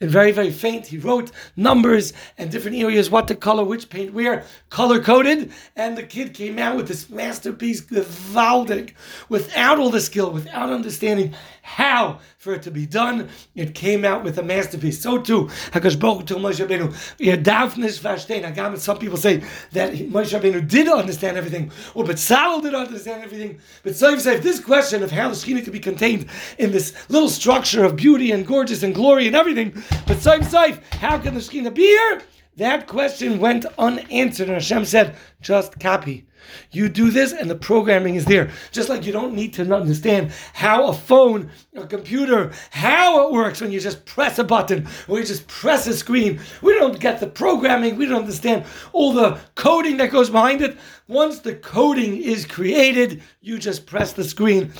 and 0.00 0.10
very, 0.10 0.32
very 0.32 0.50
faint. 0.50 0.86
He 0.86 0.98
wrote 0.98 1.30
numbers 1.56 2.12
and 2.38 2.50
different 2.50 2.76
areas, 2.76 3.10
what 3.10 3.28
to 3.28 3.34
color, 3.34 3.64
which 3.64 3.88
paint 3.88 4.12
where, 4.12 4.44
color 4.70 5.00
coded. 5.00 5.52
And 5.74 5.96
the 5.96 6.02
kid 6.02 6.34
came 6.34 6.58
out 6.58 6.76
with 6.76 6.88
this 6.88 7.08
masterpiece, 7.10 7.80
gewaldig, 7.80 8.92
without 9.28 9.78
all 9.78 9.90
the 9.90 10.00
skill, 10.00 10.30
without 10.30 10.70
understanding 10.70 11.34
how 11.62 12.20
for 12.38 12.54
it 12.54 12.62
to 12.62 12.70
be 12.70 12.86
done. 12.86 13.28
It 13.56 13.74
came 13.74 14.04
out 14.04 14.22
with 14.22 14.38
a 14.38 14.42
masterpiece. 14.42 15.00
So 15.00 15.18
too, 15.18 15.46
Hakadosh 15.72 15.98
Baruch 15.98 16.26
Moshe 16.26 16.64
Rabbeinu, 16.64 16.94
"Ihr 17.18 17.36
darf. 17.36 17.76
Again, 17.76 18.76
some 18.76 18.98
people 18.98 19.16
say 19.16 19.42
that 19.72 19.92
Moshe 19.92 20.38
Rabbeinu 20.38 20.66
did 20.66 20.88
understand 20.88 21.36
everything, 21.36 21.72
or 21.94 22.04
but 22.04 22.18
Saul 22.18 22.60
did 22.60 22.74
understand 22.74 23.24
everything. 23.24 23.58
But 23.82 23.96
so 23.96 24.10
you 24.10 24.16
if 24.16 24.42
this 24.42 24.60
question 24.60 25.02
of 25.02 25.10
how 25.10 25.28
the 25.28 25.34
Shekhinah 25.34 25.64
could 25.64 25.72
be 25.72 25.80
contained 25.80 26.26
in 26.58 26.70
this 26.70 26.92
little 27.08 27.28
structure 27.28 27.84
of 27.84 27.96
beauty 27.96 28.30
and 28.30 28.46
gorgeous 28.46 28.82
and 28.82 28.94
glory 28.94 29.26
and 29.26 29.34
everything, 29.34 29.82
but 30.06 30.18
Saif 30.18 30.44
Saif, 30.44 30.80
how 30.94 31.18
can 31.18 31.34
the 31.34 31.40
Shekhinah 31.40 31.74
be 31.74 31.82
here? 31.82 32.22
That 32.56 32.86
question 32.86 33.38
went 33.38 33.66
unanswered, 33.78 34.48
and 34.48 34.54
Hashem 34.54 34.86
said, 34.86 35.14
"Just 35.42 35.78
copy." 35.78 36.26
You 36.70 36.88
do 36.88 37.10
this, 37.10 37.32
and 37.32 37.50
the 37.50 37.54
programming 37.54 38.14
is 38.14 38.24
there. 38.24 38.50
Just 38.72 38.88
like 38.88 39.04
you 39.04 39.12
don't 39.12 39.34
need 39.34 39.52
to 39.54 39.74
understand 39.74 40.32
how 40.54 40.86
a 40.86 40.94
phone, 40.94 41.50
a 41.74 41.86
computer, 41.86 42.52
how 42.70 43.26
it 43.26 43.32
works 43.32 43.60
when 43.60 43.72
you 43.72 43.80
just 43.80 44.06
press 44.06 44.38
a 44.38 44.44
button 44.44 44.86
or 45.08 45.18
you 45.18 45.26
just 45.26 45.46
press 45.48 45.86
a 45.86 45.94
screen. 45.94 46.40
We 46.62 46.72
don't 46.74 46.98
get 46.98 47.20
the 47.20 47.26
programming, 47.26 47.96
we 47.96 48.06
don't 48.06 48.22
understand 48.22 48.64
all 48.92 49.12
the 49.12 49.38
coding 49.54 49.98
that 49.98 50.10
goes 50.10 50.30
behind 50.30 50.62
it. 50.62 50.78
Once 51.08 51.40
the 51.40 51.56
coding 51.56 52.16
is 52.16 52.46
created, 52.46 53.22
you 53.42 53.58
just 53.58 53.86
press 53.86 54.12
the 54.12 54.24
screen 54.24 54.72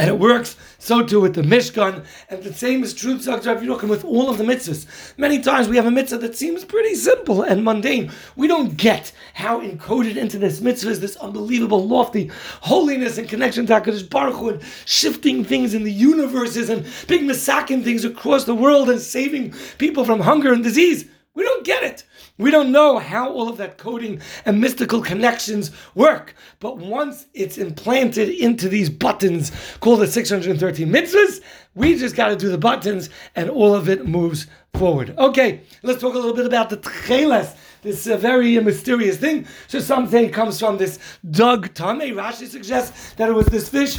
and 0.00 0.08
it 0.08 0.18
works. 0.18 0.56
So 0.78 1.04
too 1.04 1.20
with 1.20 1.34
the 1.34 1.42
Mishkan, 1.42 2.06
and 2.30 2.42
the 2.42 2.54
same 2.54 2.82
is 2.82 2.94
true 2.94 3.18
Dr. 3.18 3.54
Rubinok, 3.54 3.82
with 3.86 4.02
all 4.02 4.30
of 4.30 4.38
the 4.38 4.44
mitzvahs. 4.44 4.86
Many 5.18 5.40
times 5.40 5.68
we 5.68 5.76
have 5.76 5.84
a 5.84 5.90
mitzvah 5.90 6.16
that 6.18 6.34
seems 6.34 6.64
pretty 6.64 6.94
simple 6.94 7.42
and 7.42 7.62
mundane. 7.62 8.10
We 8.34 8.48
don't 8.48 8.78
get 8.78 9.12
how 9.34 9.60
encoded 9.60 10.16
into 10.16 10.38
this 10.38 10.62
mitzvah 10.62 10.88
is 10.88 11.00
this 11.00 11.16
unbelievable, 11.16 11.86
lofty 11.86 12.30
holiness 12.62 13.18
and 13.18 13.28
connection 13.28 13.66
to 13.66 13.74
Hakadosh 13.74 14.08
Baruch 14.08 14.36
Hu, 14.36 14.48
and 14.48 14.62
shifting 14.86 15.44
things 15.44 15.74
in 15.74 15.84
the 15.84 15.92
universes 15.92 16.70
and 16.70 16.86
big 17.06 17.20
masakin 17.20 17.84
things 17.84 18.06
across 18.06 18.44
the 18.44 18.54
world 18.54 18.88
and 18.88 19.02
saving 19.02 19.52
people 19.76 20.06
from 20.06 20.20
hunger 20.20 20.50
and 20.50 20.64
disease. 20.64 21.04
We 21.34 21.44
don't 21.44 21.64
get 21.64 21.84
it. 21.84 22.04
We 22.38 22.50
don't 22.50 22.72
know 22.72 22.98
how 22.98 23.30
all 23.30 23.48
of 23.48 23.56
that 23.58 23.78
coding 23.78 24.20
and 24.44 24.60
mystical 24.60 25.00
connections 25.00 25.70
work. 25.94 26.34
But 26.58 26.78
once 26.78 27.26
it's 27.34 27.56
implanted 27.56 28.28
into 28.30 28.68
these 28.68 28.90
buttons 28.90 29.52
called 29.78 30.00
the 30.00 30.08
613 30.08 30.88
mitzvahs, 30.88 31.40
we 31.74 31.96
just 31.96 32.16
got 32.16 32.28
to 32.28 32.36
do 32.36 32.48
the 32.48 32.58
buttons 32.58 33.10
and 33.36 33.48
all 33.48 33.74
of 33.74 33.88
it 33.88 34.06
moves 34.06 34.48
forward. 34.74 35.14
Okay, 35.18 35.60
let's 35.82 36.00
talk 36.00 36.14
a 36.14 36.18
little 36.18 36.34
bit 36.34 36.46
about 36.46 36.68
the 36.68 36.78
tcheles, 36.78 37.56
this 37.82 38.08
uh, 38.08 38.16
very 38.16 38.58
uh, 38.58 38.62
mysterious 38.62 39.16
thing. 39.16 39.46
So 39.68 39.78
some 39.78 40.08
say 40.08 40.26
it 40.26 40.32
comes 40.32 40.58
from 40.58 40.78
this 40.78 40.98
dug 41.30 41.72
tame. 41.74 42.00
Rashi 42.16 42.48
suggests 42.48 43.12
that 43.14 43.28
it 43.28 43.32
was 43.32 43.46
this 43.46 43.68
fish 43.68 43.96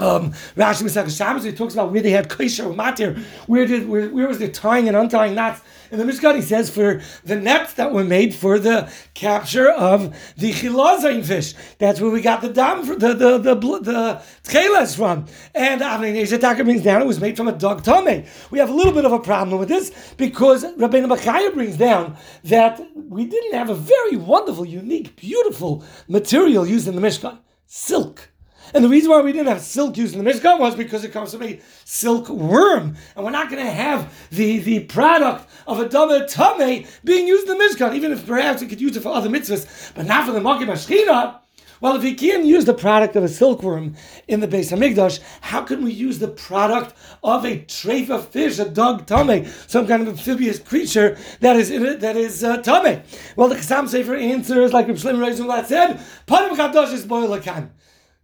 um, 0.00 0.32
Rashi 0.56 0.82
Mishnah 0.82 1.10
Shabbos, 1.10 1.44
he 1.44 1.52
talks 1.52 1.74
about 1.74 1.92
where 1.92 2.02
they 2.02 2.10
had 2.10 2.28
kosher 2.28 2.64
matir, 2.64 3.22
where 3.46 3.66
did 3.66 3.88
where, 3.88 4.08
where 4.08 4.26
was 4.26 4.38
there 4.38 4.48
tying 4.48 4.88
and 4.88 4.96
untying 4.96 5.34
knots. 5.34 5.60
In 5.90 5.98
the 5.98 6.04
Mishkan, 6.04 6.36
he 6.36 6.42
says 6.42 6.70
for 6.70 7.00
the 7.24 7.34
nets 7.34 7.74
that 7.74 7.92
were 7.92 8.04
made 8.04 8.32
for 8.32 8.60
the 8.60 8.92
capture 9.14 9.68
of 9.70 10.16
the 10.36 10.52
chilazain 10.52 11.24
fish. 11.24 11.54
That's 11.78 12.00
where 12.00 12.12
we 12.12 12.20
got 12.20 12.42
the 12.42 12.48
dam, 12.48 12.86
the 12.86 13.12
the 13.12 13.38
the 13.38 13.54
the, 13.54 14.22
the 14.44 14.94
from. 14.96 15.26
And 15.52 15.80
Avnei 15.80 16.14
Neshataka 16.14 16.64
brings 16.64 16.82
down 16.82 17.02
it 17.02 17.06
was 17.06 17.20
made 17.20 17.36
from 17.36 17.48
a 17.48 17.52
dog 17.52 17.82
tome. 17.82 18.24
We 18.52 18.60
have 18.60 18.70
a 18.70 18.72
little 18.72 18.92
bit 18.92 19.04
of 19.04 19.12
a 19.12 19.18
problem 19.18 19.58
with 19.58 19.68
this 19.68 19.92
because 20.16 20.64
Rabbeinu 20.64 21.08
Bachaya 21.08 21.52
brings 21.52 21.76
down 21.76 22.16
that 22.44 22.80
we 22.94 23.24
didn't 23.26 23.54
have 23.54 23.68
a 23.68 23.74
very 23.74 24.16
wonderful, 24.16 24.64
unique, 24.64 25.16
beautiful 25.16 25.84
material 26.06 26.66
used 26.66 26.86
in 26.86 26.94
the 26.94 27.02
Mishkan, 27.02 27.38
silk. 27.66 28.29
And 28.74 28.84
the 28.84 28.88
reason 28.88 29.10
why 29.10 29.20
we 29.20 29.32
didn't 29.32 29.48
have 29.48 29.60
silk 29.60 29.96
used 29.96 30.14
in 30.14 30.24
the 30.24 30.30
Mishkan 30.30 30.58
was 30.58 30.74
because 30.74 31.04
it 31.04 31.12
comes 31.12 31.32
from 31.32 31.42
a 31.42 31.60
silk 31.84 32.28
worm. 32.28 32.96
And 33.16 33.24
we're 33.24 33.30
not 33.30 33.50
going 33.50 33.64
to 33.64 33.70
have 33.70 34.12
the, 34.30 34.58
the 34.58 34.80
product 34.80 35.48
of 35.66 35.80
a 35.80 35.88
Dama 35.88 36.26
Tame 36.26 36.86
being 37.04 37.26
used 37.26 37.48
in 37.48 37.58
the 37.58 37.64
Mishkan, 37.64 37.94
even 37.94 38.12
if 38.12 38.26
perhaps 38.26 38.62
we 38.62 38.68
could 38.68 38.80
use 38.80 38.96
it 38.96 39.02
for 39.02 39.10
other 39.10 39.28
mitzvahs, 39.28 39.94
but 39.94 40.06
not 40.06 40.26
for 40.26 40.32
the 40.32 40.40
Makim 40.40 40.66
Ashkina. 40.66 41.40
Well, 41.80 41.96
if 41.96 42.02
we 42.02 42.12
can't 42.12 42.44
use 42.44 42.66
the 42.66 42.74
product 42.74 43.16
of 43.16 43.24
a 43.24 43.28
silkworm 43.28 43.96
in 44.28 44.40
the 44.40 44.46
base 44.46 44.70
Beis 44.70 44.94
Hamikdash, 44.94 45.20
how 45.40 45.62
can 45.62 45.82
we 45.82 45.92
use 45.92 46.18
the 46.18 46.28
product 46.28 46.94
of 47.24 47.46
a 47.46 47.60
treifa 47.60 48.22
fish, 48.22 48.58
a 48.58 48.68
dog 48.68 49.06
tame, 49.06 49.46
some 49.66 49.86
kind 49.86 50.02
of 50.02 50.08
amphibious 50.08 50.58
creature 50.58 51.16
that 51.40 51.56
is 51.56 51.70
in 51.70 51.86
it, 51.86 52.00
that 52.00 52.18
is 52.18 52.44
uh, 52.44 52.58
tame? 52.58 53.02
Well, 53.34 53.48
the 53.48 53.54
Chassam 53.54 53.84
Sofer 53.84 54.20
answers 54.20 54.74
like 54.74 54.88
Reb 54.88 54.96
Shlomo 54.96 55.26
Rosenblatt 55.26 55.68
said, 55.68 55.98
"Panim 56.26 56.54
Kadosh 56.54 56.92
is 56.92 57.06
boilakan." 57.06 57.70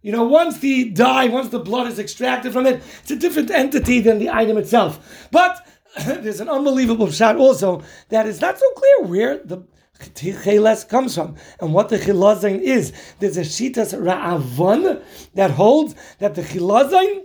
You 0.07 0.13
know, 0.13 0.23
once 0.23 0.59
the 0.59 0.89
dye, 0.91 1.27
once 1.27 1.49
the 1.49 1.59
blood 1.59 1.87
is 1.87 1.99
extracted 1.99 2.53
from 2.53 2.65
it, 2.65 2.81
it's 3.01 3.11
a 3.11 3.15
different 3.17 3.51
entity 3.51 3.99
than 3.99 4.19
the 4.19 4.29
item 4.29 4.57
itself. 4.57 5.27
But 5.33 5.67
there's 6.05 6.39
an 6.39 6.47
unbelievable 6.47 7.11
shot 7.11 7.35
also 7.35 7.83
that 8.07 8.25
is 8.25 8.39
not 8.39 8.57
so 8.57 8.71
clear 8.71 9.01
where 9.01 9.37
the 9.39 9.67
cheles 10.15 10.85
comes 10.85 11.13
from 11.13 11.35
and 11.59 11.73
what 11.73 11.89
the 11.89 11.97
chilazain 11.97 12.61
is. 12.61 12.93
There's 13.19 13.35
a 13.35 13.41
shitas 13.41 13.93
ra'avon 13.93 15.03
that 15.33 15.51
holds 15.51 15.93
that 16.19 16.35
the 16.35 16.41
chilazain 16.41 17.23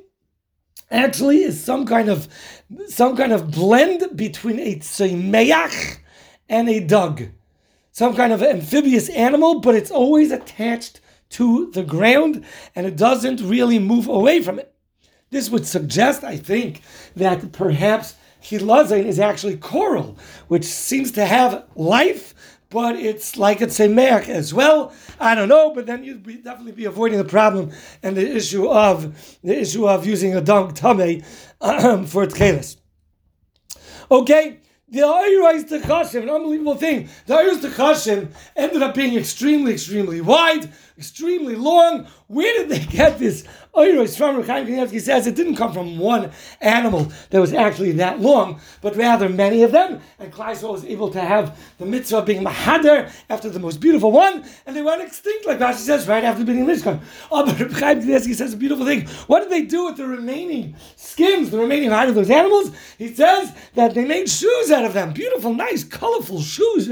actually 0.90 1.44
is 1.44 1.62
some 1.62 1.86
kind 1.86 2.08
of 2.08 2.26
some 2.88 3.16
kind 3.16 3.32
of 3.32 3.52
blend 3.52 4.16
between 4.16 4.58
a 4.58 4.74
tzeimeach 4.74 5.98
and 6.48 6.68
a 6.68 6.80
dug, 6.80 7.28
some 7.92 8.16
kind 8.16 8.32
of 8.32 8.42
amphibious 8.42 9.08
animal, 9.10 9.60
but 9.60 9.76
it's 9.76 9.92
always 9.92 10.32
attached 10.32 11.00
to 11.32 11.70
the 11.72 11.82
ground 11.82 12.44
and 12.74 12.86
it 12.86 12.96
doesn't 12.96 13.46
really 13.46 13.78
move 13.78 14.08
away 14.08 14.42
from 14.42 14.58
it. 14.58 14.74
This 15.30 15.48
would 15.50 15.66
suggest, 15.66 16.24
I 16.24 16.36
think, 16.36 16.82
that 17.16 17.52
perhaps 17.52 18.14
Hilazain 18.42 19.06
is 19.06 19.18
actually 19.18 19.56
coral, 19.56 20.18
which 20.48 20.64
seems 20.64 21.12
to 21.12 21.24
have 21.24 21.64
life, 21.74 22.34
but 22.68 22.96
it's 22.96 23.36
like 23.36 23.60
it's 23.60 23.78
a 23.80 23.88
tzemeach 23.88 24.28
as 24.28 24.52
well. 24.52 24.92
I 25.20 25.34
don't 25.34 25.48
know, 25.48 25.72
but 25.74 25.86
then 25.86 26.04
you'd 26.04 26.22
be, 26.22 26.36
definitely 26.36 26.72
be 26.72 26.86
avoiding 26.86 27.18
the 27.18 27.24
problem 27.24 27.70
and 28.02 28.16
the 28.16 28.36
issue 28.36 28.68
of 28.68 29.38
the 29.42 29.60
issue 29.60 29.88
of 29.88 30.06
using 30.06 30.34
a 30.34 30.40
dunk 30.40 30.74
tame 30.74 31.22
um, 31.60 32.06
for 32.06 32.26
tchelis. 32.26 32.76
Okay, 34.10 34.58
the 34.92 35.00
Ayrais 35.00 35.66
Techashim, 35.66 36.24
an 36.24 36.30
unbelievable 36.30 36.74
thing. 36.74 37.08
The 37.24 37.34
Ayrais 37.34 37.60
Techashim 37.60 38.28
ended 38.54 38.82
up 38.82 38.94
being 38.94 39.16
extremely, 39.16 39.72
extremely 39.72 40.20
wide, 40.20 40.70
extremely 40.98 41.56
long. 41.56 42.06
Where 42.26 42.52
did 42.58 42.68
they 42.68 42.84
get 42.84 43.18
this 43.18 43.44
Oh, 43.74 43.80
Ayrais 43.80 44.18
from? 44.18 44.42
Chaim 44.42 44.66
Kanievsky 44.66 45.00
says 45.00 45.26
it 45.26 45.34
didn't 45.34 45.56
come 45.56 45.72
from 45.72 45.98
one 45.98 46.30
animal 46.60 47.10
that 47.30 47.40
was 47.40 47.54
actually 47.54 47.92
that 47.92 48.20
long, 48.20 48.60
but 48.82 48.94
rather 48.96 49.30
many 49.30 49.62
of 49.62 49.72
them. 49.72 49.98
And 50.18 50.30
Kleisel 50.30 50.72
was 50.72 50.84
able 50.84 51.08
to 51.08 51.20
have 51.20 51.58
the 51.78 51.86
mitzvah 51.86 52.18
of 52.18 52.26
being 52.26 52.44
Mahader 52.44 53.10
after 53.30 53.48
the 53.48 53.58
most 53.58 53.80
beautiful 53.80 54.12
one, 54.12 54.44
and 54.66 54.76
they 54.76 54.82
went 54.82 55.00
extinct, 55.00 55.46
like 55.46 55.58
Rashi 55.58 55.76
says, 55.76 56.06
right 56.06 56.22
after 56.22 56.44
being 56.44 56.66
Mishkan. 56.66 57.00
Oh, 57.30 57.46
but 57.46 57.56
Chaim 57.80 58.02
Kanievsky 58.02 58.34
says 58.34 58.52
a 58.52 58.58
beautiful 58.58 58.84
thing. 58.84 59.06
What 59.26 59.40
did 59.40 59.50
they 59.50 59.62
do 59.62 59.86
with 59.86 59.96
the 59.96 60.06
remaining 60.06 60.76
skins, 60.96 61.48
the 61.48 61.58
remaining 61.58 61.88
hide 61.88 62.10
of 62.10 62.14
those 62.14 62.28
animals? 62.28 62.72
He 62.98 63.14
says 63.14 63.54
that 63.74 63.94
they 63.94 64.04
made 64.04 64.28
shoes 64.28 64.70
out 64.70 64.84
of 64.84 64.92
them. 64.92 65.14
Beautiful, 65.14 65.54
nice, 65.54 65.82
colorful 65.82 66.42
shoes. 66.42 66.88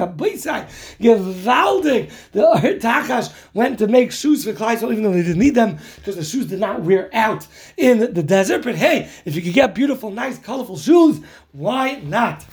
Gewaldig. 0.99 2.11
The 2.33 2.79
Tachash 2.81 3.35
went 3.53 3.79
to 3.81 3.87
make 3.87 4.13
shoes 4.13 4.45
for 4.45 4.55
Kleisel, 4.55 4.91
even 4.93 5.05
though 5.05 5.13
they 5.13 5.23
didn't 5.23 5.41
need 5.41 5.55
them, 5.55 5.79
because 5.97 6.17
the 6.17 6.25
shoes 6.25 6.47
did 6.47 6.61
not 6.61 6.70
wear 6.79 7.11
out 7.13 7.47
in 7.77 8.15
the 8.15 8.23
desert. 8.23 8.65
But 8.65 8.77
hey, 8.77 9.11
if 9.25 9.35
you 9.35 9.43
could 9.43 9.55
get 9.55 9.75
beautiful, 9.75 10.11
nice, 10.11 10.39
colorful 10.39 10.79
shoes, 10.79 11.21
why 11.53 11.97
not? 12.01 12.45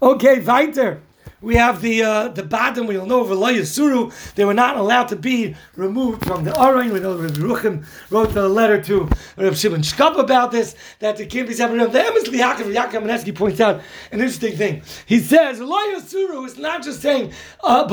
Okay, 0.00 0.40
weiter 0.40 1.00
we 1.42 1.56
have 1.56 1.82
the 1.82 2.02
uh, 2.02 2.28
the 2.28 2.42
bottom. 2.42 2.86
We 2.86 2.96
all 2.96 3.06
know 3.06 3.24
of 3.24 3.68
Suru. 3.68 4.10
They 4.36 4.44
were 4.44 4.54
not 4.54 4.76
allowed 4.76 5.08
to 5.08 5.16
be 5.16 5.54
removed 5.76 6.24
from 6.24 6.44
the 6.44 6.52
Arain. 6.52 6.92
We 6.92 7.00
know 7.00 7.16
Rabbi 7.16 7.34
Ruchim 7.34 7.84
wrote 8.10 8.34
a 8.36 8.46
letter 8.46 8.80
to 8.84 9.08
Rabbi 9.36 9.54
Shimon 9.54 9.82
Shkop 9.82 10.18
about 10.18 10.52
this. 10.52 10.74
That 11.00 11.16
the 11.16 11.26
can't 11.26 11.48
be 11.48 11.54
separated. 11.54 11.92
The 11.92 11.98
Emes 11.98 12.28
L'Yaakov 12.28 12.72
Yaakov 12.74 13.02
Manesky 13.02 13.34
points 13.34 13.60
out 13.60 13.82
an 14.12 14.20
interesting 14.20 14.56
thing. 14.56 14.82
He 15.06 15.18
says 15.18 15.58
Suru 15.58 16.44
is 16.44 16.56
not 16.58 16.82
just 16.82 17.02
saying 17.02 17.32
uh, 17.62 17.86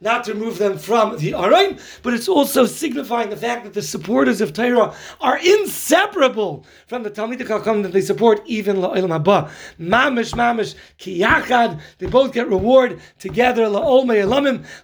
not 0.00 0.24
to 0.24 0.32
remove 0.32 0.58
them 0.58 0.78
from 0.78 1.18
the 1.18 1.32
Arain, 1.32 1.80
but 2.02 2.14
it's 2.14 2.28
also 2.28 2.66
signifying 2.66 3.30
the 3.30 3.36
fact 3.36 3.64
that 3.64 3.74
the 3.74 3.82
supporters 3.82 4.40
of 4.40 4.52
Torah 4.52 4.94
are 5.20 5.38
inseparable 5.38 6.64
from 6.86 7.02
the 7.02 7.10
Talmid 7.10 7.46
Chacham 7.46 7.82
that 7.82 7.92
they 7.92 8.00
support 8.00 8.40
even 8.46 8.76
La'olam 8.76 9.22
Haba. 9.22 9.50
Mamish, 9.80 10.34
mamish, 10.34 10.76
kiyachad. 10.98 11.80
They 11.98 12.06
both 12.06 12.32
get 12.38 12.48
reward 12.48 13.00
together. 13.18 13.68
La 13.68 13.80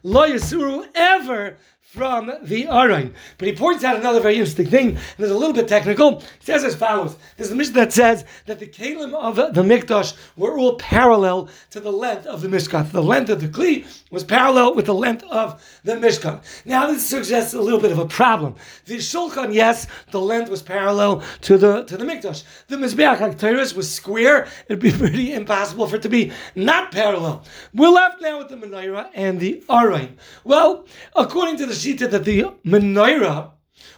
lo 0.02 0.26
yisuru 0.28 0.86
ever 0.94 1.56
from 1.94 2.32
the 2.42 2.64
Arain. 2.64 3.12
But 3.38 3.46
he 3.46 3.54
points 3.54 3.84
out 3.84 3.96
another 3.96 4.20
very 4.20 4.34
interesting 4.34 4.66
thing, 4.66 4.88
and 4.88 4.98
it's 5.18 5.30
a 5.30 5.34
little 5.34 5.54
bit 5.54 5.68
technical. 5.68 6.20
He 6.20 6.44
says 6.44 6.64
as 6.64 6.74
follows 6.74 7.16
There's 7.36 7.52
a 7.52 7.54
mission 7.54 7.74
that 7.74 7.92
says 7.92 8.24
that 8.46 8.58
the 8.58 8.66
Kalim 8.66 9.14
of 9.14 9.36
the 9.36 9.62
Mikdash 9.62 10.16
were 10.36 10.58
all 10.58 10.74
parallel 10.76 11.48
to 11.70 11.78
the 11.78 11.92
length 11.92 12.26
of 12.26 12.40
the 12.42 12.48
Mishkan. 12.48 12.90
The 12.90 13.02
length 13.02 13.30
of 13.30 13.40
the 13.40 13.48
Kli 13.48 13.86
was 14.10 14.24
parallel 14.24 14.74
with 14.74 14.86
the 14.86 14.94
length 14.94 15.22
of 15.24 15.62
the 15.84 15.92
Mishkan. 15.92 16.42
Now, 16.64 16.88
this 16.88 17.06
suggests 17.06 17.54
a 17.54 17.60
little 17.60 17.80
bit 17.80 17.92
of 17.92 17.98
a 17.98 18.06
problem. 18.06 18.56
The 18.86 18.96
Shulchan, 18.96 19.54
yes, 19.54 19.86
the 20.10 20.20
length 20.20 20.50
was 20.50 20.62
parallel 20.62 21.22
to 21.42 21.56
the 21.56 21.84
to 21.84 21.96
the 21.96 22.04
Mikdash. 22.04 22.42
The 22.66 22.76
Mizbeach 22.76 23.18
HaKteris 23.18 23.76
was 23.76 23.90
square. 23.90 24.48
It'd 24.68 24.80
be 24.80 24.90
pretty 25.04 25.32
impossible 25.32 25.86
for 25.86 25.96
it 25.96 26.02
to 26.02 26.08
be 26.08 26.32
not 26.56 26.90
parallel. 26.90 27.44
We're 27.72 27.88
left 27.88 28.20
now 28.20 28.38
with 28.38 28.48
the 28.48 28.56
Menorah 28.56 29.10
and 29.14 29.38
the 29.38 29.62
Arain. 29.68 30.16
Well, 30.42 30.86
according 31.14 31.58
to 31.58 31.66
the 31.66 31.83
shita 31.84 32.10
that 32.10 32.24
the 32.24 32.44
menorah 32.64 33.52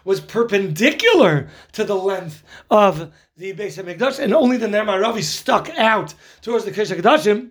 was 0.04 0.20
perpendicular 0.20 1.48
to 1.72 1.84
the 1.84 1.96
length 1.96 2.42
of 2.70 3.12
the 3.36 3.52
base 3.52 3.76
Beis 3.76 3.84
Hamikdash, 3.84 4.18
and 4.18 4.32
only 4.32 4.56
the 4.56 4.68
Ner 4.68 5.22
stuck 5.22 5.68
out 5.70 6.14
towards 6.40 6.64
the 6.64 6.72
Kish 6.72 6.90
Kadashim. 6.90 7.50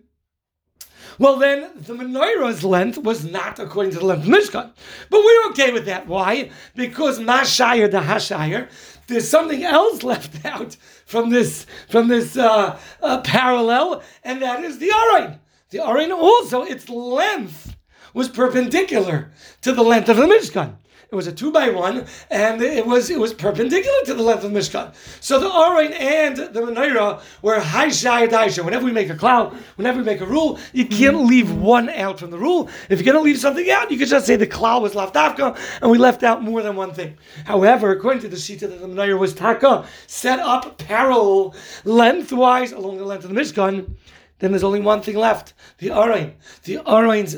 Well, 1.17 1.37
then 1.37 1.69
the 1.75 1.93
menorah's 1.93 2.63
length 2.63 2.97
was 2.97 3.23
not 3.23 3.59
according 3.59 3.93
to 3.93 3.99
the 3.99 4.05
length 4.05 4.27
of 4.27 4.33
Mishkan. 4.33 4.71
But 5.09 5.23
we're 5.23 5.49
okay 5.51 5.71
with 5.71 5.85
that. 5.85 6.07
Why? 6.07 6.51
Because 6.75 7.19
Mashayir 7.19 7.89
the 7.89 7.99
Hashayir, 7.99 8.69
there's 9.07 9.29
something 9.29 9.63
else 9.63 10.03
left 10.11 10.43
out 10.45 10.75
from 11.05 11.29
this 11.29 11.65
from 11.89 12.07
this 12.07 12.35
uh, 12.35 12.79
uh, 13.01 13.21
parallel, 13.21 14.03
and 14.23 14.41
that 14.41 14.63
is 14.63 14.79
the 14.79 14.89
Arain. 14.89 15.39
The 15.69 15.79
Arain 15.79 16.11
also, 16.11 16.63
its 16.63 16.89
length 16.89 17.74
was 18.15 18.29
perpendicular 18.29 19.29
to 19.61 19.73
the 19.73 19.83
length 19.83 20.09
of 20.09 20.17
the 20.17 20.25
Mishkan. 20.25 20.77
It 21.11 21.15
was 21.15 21.27
a 21.27 21.31
two 21.31 21.51
by 21.51 21.69
one, 21.69 22.05
and 22.31 22.61
it 22.61 22.85
was 22.85 23.11
it 23.11 23.19
was 23.19 23.31
perpendicular 23.33 23.97
to 24.05 24.15
the 24.15 24.23
length 24.23 24.43
of 24.43 24.51
the 24.51 24.59
Mishkan. 24.59 24.93
So 25.21 25.39
the 25.39 25.47
Arain 25.47 25.91
and 25.91 26.37
the 26.37 26.61
Menorah 26.61 27.21
were 27.43 27.59
high 27.59 27.89
shy 27.89 28.27
daisha. 28.27 28.65
Whenever 28.65 28.85
we 28.85 28.91
make 28.91 29.09
a 29.09 29.15
cloud, 29.15 29.55
whenever 29.75 29.99
we 29.99 30.03
make 30.03 30.21
a 30.21 30.25
rule, 30.25 30.57
you 30.73 30.85
mm-hmm. 30.85 30.97
can't 30.97 31.25
leave 31.25 31.51
one 31.51 31.89
out 31.89 32.17
from 32.17 32.31
the 32.31 32.39
rule. 32.39 32.69
If 32.89 32.99
you're 32.99 33.13
going 33.13 33.17
to 33.17 33.21
leave 33.21 33.37
something 33.39 33.69
out, 33.69 33.91
you 33.91 33.99
could 33.99 34.07
just 34.07 34.25
say 34.25 34.35
the 34.35 34.47
cloud 34.47 34.81
was 34.81 34.95
left 34.95 35.13
afka, 35.13 35.57
and 35.81 35.91
we 35.91 35.99
left 35.99 36.23
out 36.23 36.41
more 36.41 36.63
than 36.63 36.75
one 36.75 36.91
thing. 36.91 37.17
However, 37.45 37.91
according 37.91 38.21
to 38.23 38.27
the 38.27 38.37
Shita, 38.37 38.61
that 38.61 38.81
the 38.81 38.87
Menorah 38.87 39.19
was 39.19 39.35
taka, 39.35 39.85
set 40.07 40.39
up 40.39 40.79
parallel 40.79 41.53
lengthwise 41.83 42.71
along 42.71 42.97
the 42.97 43.05
length 43.05 43.25
of 43.25 43.33
the 43.33 43.39
Mishkan 43.39 43.95
then 44.39 44.51
there's 44.51 44.63
only 44.63 44.79
one 44.81 45.01
thing 45.01 45.15
left 45.15 45.53
the 45.77 45.89
Arain. 45.89 46.33
The 46.63 46.77
Arain's 46.85 47.37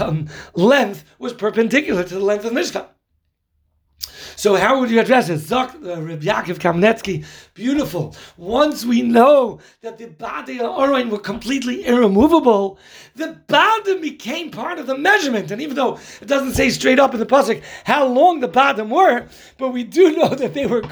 um, 0.00 0.28
length 0.54 1.04
was 1.18 1.32
perpendicular 1.32 2.04
to 2.04 2.14
the 2.14 2.24
length 2.24 2.44
of 2.44 2.54
the 2.54 2.60
Mishkan. 2.60 2.86
So 4.36 4.54
how 4.54 4.78
would 4.78 4.90
you 4.90 5.00
address 5.00 5.28
it? 5.28 5.40
Zok, 5.40 5.74
uh, 5.84 6.00
Reb 6.00 6.22
Yaakov 6.22 6.58
Kamenetsky, 6.58 7.24
beautiful. 7.54 8.14
Once 8.36 8.84
we 8.84 9.02
know 9.02 9.58
that 9.82 9.98
the 9.98 10.06
Badi 10.06 10.58
Arain 10.58 11.10
were 11.10 11.18
completely 11.18 11.84
irremovable, 11.84 12.78
the 13.16 13.40
Badim 13.48 14.00
became 14.00 14.50
part 14.50 14.78
of 14.78 14.86
the 14.86 14.96
measurement. 14.96 15.50
And 15.50 15.60
even 15.60 15.74
though 15.74 15.98
it 16.20 16.28
doesn't 16.28 16.52
say 16.54 16.70
straight 16.70 17.00
up 17.00 17.14
in 17.14 17.20
the 17.20 17.26
Pasuk 17.26 17.62
how 17.84 18.06
long 18.06 18.40
the 18.40 18.48
Badim 18.48 18.90
were, 18.90 19.26
but 19.56 19.70
we 19.70 19.82
do 19.82 20.12
know 20.16 20.28
that 20.28 20.54
they 20.54 20.66
were 20.66 20.82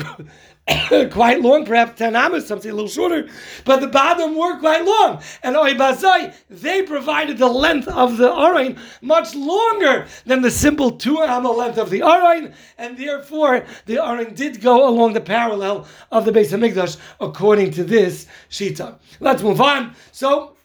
quite 1.13 1.41
long, 1.41 1.65
perhaps 1.65 1.97
10 1.97 2.17
amas, 2.17 2.47
some 2.47 2.61
say 2.61 2.71
a 2.71 2.75
little 2.75 2.89
shorter, 2.89 3.29
but 3.65 3.81
the 3.81 3.87
bottom 3.87 4.37
were 4.37 4.59
quite 4.59 4.85
long. 4.85 5.23
And 5.45 5.55
Oibazai, 5.55 6.35
they 6.51 6.83
provided 6.83 7.39
the 7.39 7.47
length 7.47 7.87
of 7.87 8.17
the 8.17 8.29
Arain 8.29 8.77
much 9.01 9.35
longer 9.35 10.07
than 10.25 10.43
the 10.43 10.51
simple 10.51 10.91
2 10.91 11.23
amma 11.23 11.51
length 11.51 11.79
of 11.79 11.91
the 11.91 12.01
Arain, 12.01 12.53
and 12.79 12.99
therefore 12.99 13.65
the 13.87 13.97
Arain 13.97 14.35
did 14.35 14.61
go 14.61 14.89
along 14.89 15.13
the 15.13 15.21
parallel 15.21 15.87
of 16.11 16.25
the 16.25 16.33
Beis 16.33 16.51
Hamikdash 16.51 16.97
according 17.21 17.71
to 17.73 17.85
this 17.85 18.27
Shita. 18.51 18.99
Let's 19.21 19.43
move 19.43 19.61
on. 19.61 19.95
So, 20.11 20.56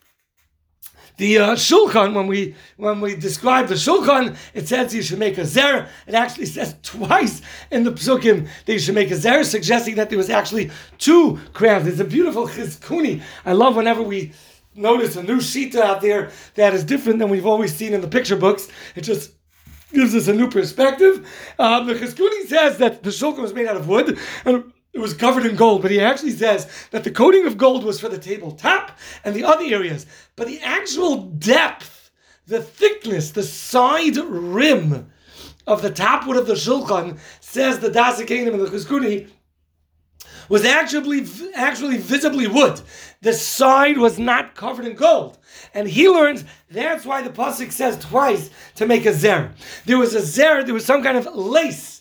the 1.17 1.38
uh, 1.38 1.56
shulchan, 1.56 2.13
when 2.13 2.28
we 2.28 2.56
when 2.78 3.02
we 3.02 3.15
describe 3.15 3.67
the 3.67 3.76
shulchan, 3.76 4.36
it 4.54 4.67
says 4.67 4.93
you 4.93 5.02
should 5.02 5.19
make 5.19 5.38
a 5.38 5.45
zer. 5.45 5.88
It 6.08 6.13
actually 6.13 6.47
says 6.47 6.76
twice 6.84 7.41
in 7.69 7.84
the 7.84 7.91
psukim 7.91 8.47
that 8.65 8.74
you 8.74 8.80
should 8.80 8.95
make 8.95 9.12
a 9.12 9.15
zer, 9.15 9.43
suggesting 9.43 9.95
that 9.95 10.10
there 10.10 10.17
was 10.17 10.30
actually 10.30 10.71
two 10.97 11.39
crowns. 11.54 11.88
It's 11.88 12.00
a 12.00 12.06
beautiful 12.06 12.47
chizkuni. 12.47 13.21
I 13.45 13.54
love 13.54 13.76
whenever 13.76 14.02
we 14.02 14.32
notice 14.76 15.15
a 15.15 15.24
new 15.24 15.38
shita 15.38 15.76
out 15.76 16.02
there 16.02 16.32
that 16.56 16.74
is 16.74 16.84
different 16.84 17.19
than 17.19 17.30
we've 17.30 17.45
always 17.45 17.76
seen 17.76 17.93
in 17.93 18.02
the 18.02 18.08
picture 18.08 18.36
books. 18.36 18.67
It 18.95 19.02
just 19.02 19.32
gives 19.93 20.15
us 20.15 20.28
a 20.28 20.34
new 20.34 20.50
perspective. 20.50 21.28
Um, 21.60 21.88
the 21.88 21.93
chizkuni 21.93 22.47
says 22.47 22.78
that 22.78 23.04
the 23.04 23.10
shulchan 23.10 23.39
was 23.39 23.54
made 23.54 23.67
out 23.67 23.78
of 23.78 23.88
wood 23.88 24.17
and 24.45 24.71
it 24.93 24.99
was 24.99 25.13
covered 25.13 25.45
in 25.45 25.56
gold, 25.56 25.82
but 25.82 25.91
he 25.91 26.01
actually 26.01 26.32
says 26.32 26.67
that 26.91 27.04
the 27.04 27.12
coating 27.12 27.45
of 27.45 27.58
gold 27.58 27.84
was 27.84 27.99
for 27.99 28.10
the 28.10 28.17
tabletop 28.17 28.97
and 29.23 29.36
the 29.36 29.45
other 29.45 29.63
areas. 29.63 30.06
But 30.36 30.47
the 30.47 30.60
actual 30.60 31.17
depth, 31.27 32.12
the 32.45 32.62
thickness, 32.62 33.32
the 33.32 33.43
side 33.43 34.17
rim 34.17 35.12
of 35.65 35.82
the 35.82 35.91
top 35.91 36.27
wood 36.27 36.38
of 36.38 36.47
the 36.47 36.56
shulchan, 36.56 37.19
says 37.39 37.80
the 37.80 37.89
Daas 37.89 38.19
Zekeinim 38.19 38.54
and 38.54 38.62
the 38.62 38.67
Chizkuni, 38.67 39.30
was 40.49 40.65
actually 40.65 41.25
actually 41.56 41.97
visibly 41.97 42.47
wood. 42.47 42.82
The 43.21 43.32
side 43.32 43.97
was 43.97 44.19
not 44.19 44.56
covered 44.56 44.86
in 44.86 44.95
gold. 44.95 45.38
And 45.73 45.88
he 45.88 46.10
learns 46.10 46.43
that's 46.69 47.06
why 47.06 47.21
the 47.21 47.30
Pasuk 47.30 47.71
says 47.71 47.97
twice 48.04 48.49
to 48.75 48.86
make 48.86 49.06
a 49.06 49.13
zer. 49.13 49.54
There 49.86 49.97
was 49.97 50.13
a 50.13 50.25
zer, 50.25 50.63
there 50.65 50.73
was 50.73 50.86
some 50.86 51.04
kind 51.04 51.17
of 51.17 51.34
lace 51.34 52.01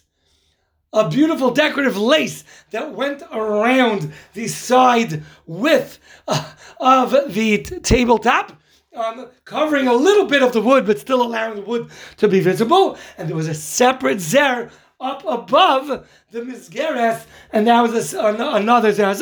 a 0.93 1.09
beautiful 1.09 1.51
decorative 1.51 1.97
lace 1.97 2.45
that 2.71 2.93
went 2.93 3.23
around 3.33 4.13
the 4.35 4.49
side 4.49 5.23
width 5.47 5.99
uh, 6.27 6.53
of 6.79 7.33
the 7.33 7.59
t- 7.59 7.79
tabletop. 7.81 8.57
Um, 8.93 9.29
covering 9.45 9.87
a 9.87 9.93
little 9.93 10.27
bit 10.27 10.43
of 10.43 10.53
the 10.53 10.61
wood, 10.61 10.85
but 10.85 10.99
still 10.99 11.23
allowing 11.23 11.55
the 11.55 11.63
wood 11.63 11.91
to 12.17 12.27
be 12.27 12.41
visible. 12.41 12.99
And 13.17 13.29
there 13.29 13.37
was 13.37 13.47
a 13.47 13.55
separate 13.55 14.21
zer 14.21 14.71
up 15.01 15.25
above 15.25 16.09
the 16.33 16.41
mizgeres, 16.41 17.25
and 17.53 17.69
that 17.69 17.81
was 17.83 18.13
a, 18.15 18.21
another 18.27 18.93
zer. 18.93 19.15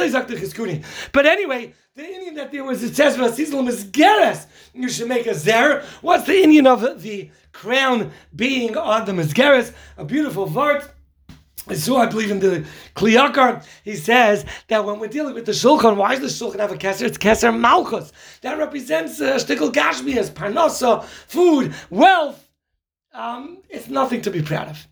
But 1.12 1.26
anyway, 1.26 1.74
the 1.94 2.04
Indian 2.04 2.34
that 2.36 2.50
there 2.50 2.64
was, 2.64 2.82
it 2.82 2.96
says, 2.96 3.16
mizgeres, 3.18 4.46
you 4.72 4.88
should 4.88 5.08
make 5.08 5.26
a 5.26 5.34
zer. 5.34 5.84
What's 6.00 6.26
the 6.26 6.42
Indian 6.42 6.66
of 6.66 7.02
the 7.02 7.30
crown 7.52 8.10
being 8.34 8.74
on 8.76 9.04
the 9.04 9.12
mizgeres? 9.12 9.74
A 9.98 10.04
beautiful 10.04 10.48
vart 10.48 10.88
so 11.74 11.96
I 11.96 12.06
believe 12.06 12.30
in 12.30 12.40
the 12.40 12.64
Kli 12.94 13.16
Yakar, 13.16 13.64
he 13.84 13.96
says 13.96 14.44
that 14.68 14.84
when 14.84 14.98
we're 14.98 15.08
dealing 15.08 15.34
with 15.34 15.46
the 15.46 15.52
Shulchan, 15.52 15.96
why 15.96 16.16
does 16.16 16.38
the 16.38 16.44
Shulchan 16.44 16.60
have 16.60 16.72
a 16.72 16.76
Keser? 16.76 17.02
It's 17.02 17.18
Keser 17.18 17.58
Malchus. 17.58 18.12
That 18.42 18.58
represents 18.58 19.20
uh, 19.20 19.34
Shtickle 19.34 19.72
Gashmias, 19.72 20.30
Parnasa, 20.30 21.04
food, 21.04 21.74
wealth. 21.90 22.48
Um, 23.12 23.58
it's 23.68 23.88
nothing 23.88 24.22
to 24.22 24.30
be 24.30 24.42
proud 24.42 24.68
of. 24.68 24.86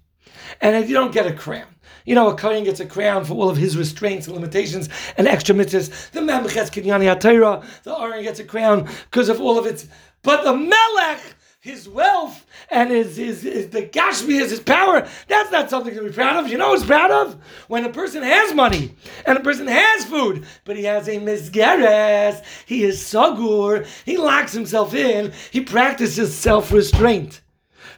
And 0.61 0.76
if 0.76 0.88
you 0.88 0.94
don't 0.94 1.12
get 1.12 1.26
a 1.26 1.33
crown. 1.33 1.66
You 2.05 2.14
know, 2.14 2.29
a 2.29 2.37
Kohen 2.37 2.64
gets 2.64 2.79
a 2.81 2.87
crown 2.87 3.24
for 3.24 3.35
all 3.35 3.50
of 3.50 3.57
his 3.57 3.76
restraints 3.76 4.26
and 4.26 4.37
limitations 4.37 4.88
and 5.16 5.26
extra 5.26 5.55
mitzvahs. 5.55 6.11
The 6.12 6.20
Memchez 6.20 6.70
Kinyani 6.70 7.12
HaTorah, 7.12 7.83
the 7.83 7.98
Aaron 7.98 8.22
gets 8.22 8.38
a 8.38 8.44
crown 8.44 8.88
because 9.11 9.29
of 9.29 9.40
all 9.40 9.59
of 9.59 9.66
its. 9.66 9.88
But 10.22 10.44
the 10.44 10.55
Melech, 10.55 11.36
his 11.66 11.88
wealth 11.88 12.46
and 12.70 12.90
his, 12.90 13.16
his, 13.16 13.42
his 13.42 13.70
the 13.70 13.83
Gashmi 13.83 14.40
is 14.40 14.52
his 14.52 14.61
power. 14.61 15.07
That's 15.26 15.50
not 15.50 15.68
something 15.68 15.92
to 15.94 16.02
be 16.02 16.12
proud 16.12 16.37
of. 16.37 16.50
You 16.50 16.59
know 16.59 16.70
who's 16.70 16.87
proud 16.87 17.11
of? 17.11 17.35
When 17.66 17.85
a 17.85 17.90
person 17.90 18.22
has 18.22 18.55
money 18.55 18.94
and 19.26 19.37
a 19.37 19.42
person 19.42 19.66
has 19.66 20.05
food, 20.05 20.46
but 20.64 20.76
he 20.76 20.85
has 20.85 21.09
a 21.09 21.16
misgeres, 21.16 22.44
he 22.66 22.85
is 22.85 23.00
sagur, 23.00 23.85
he 24.05 24.16
locks 24.16 24.52
himself 24.52 24.94
in, 24.94 25.33
he 25.50 25.61
practices 25.61 26.33
self-restraint 26.37 27.40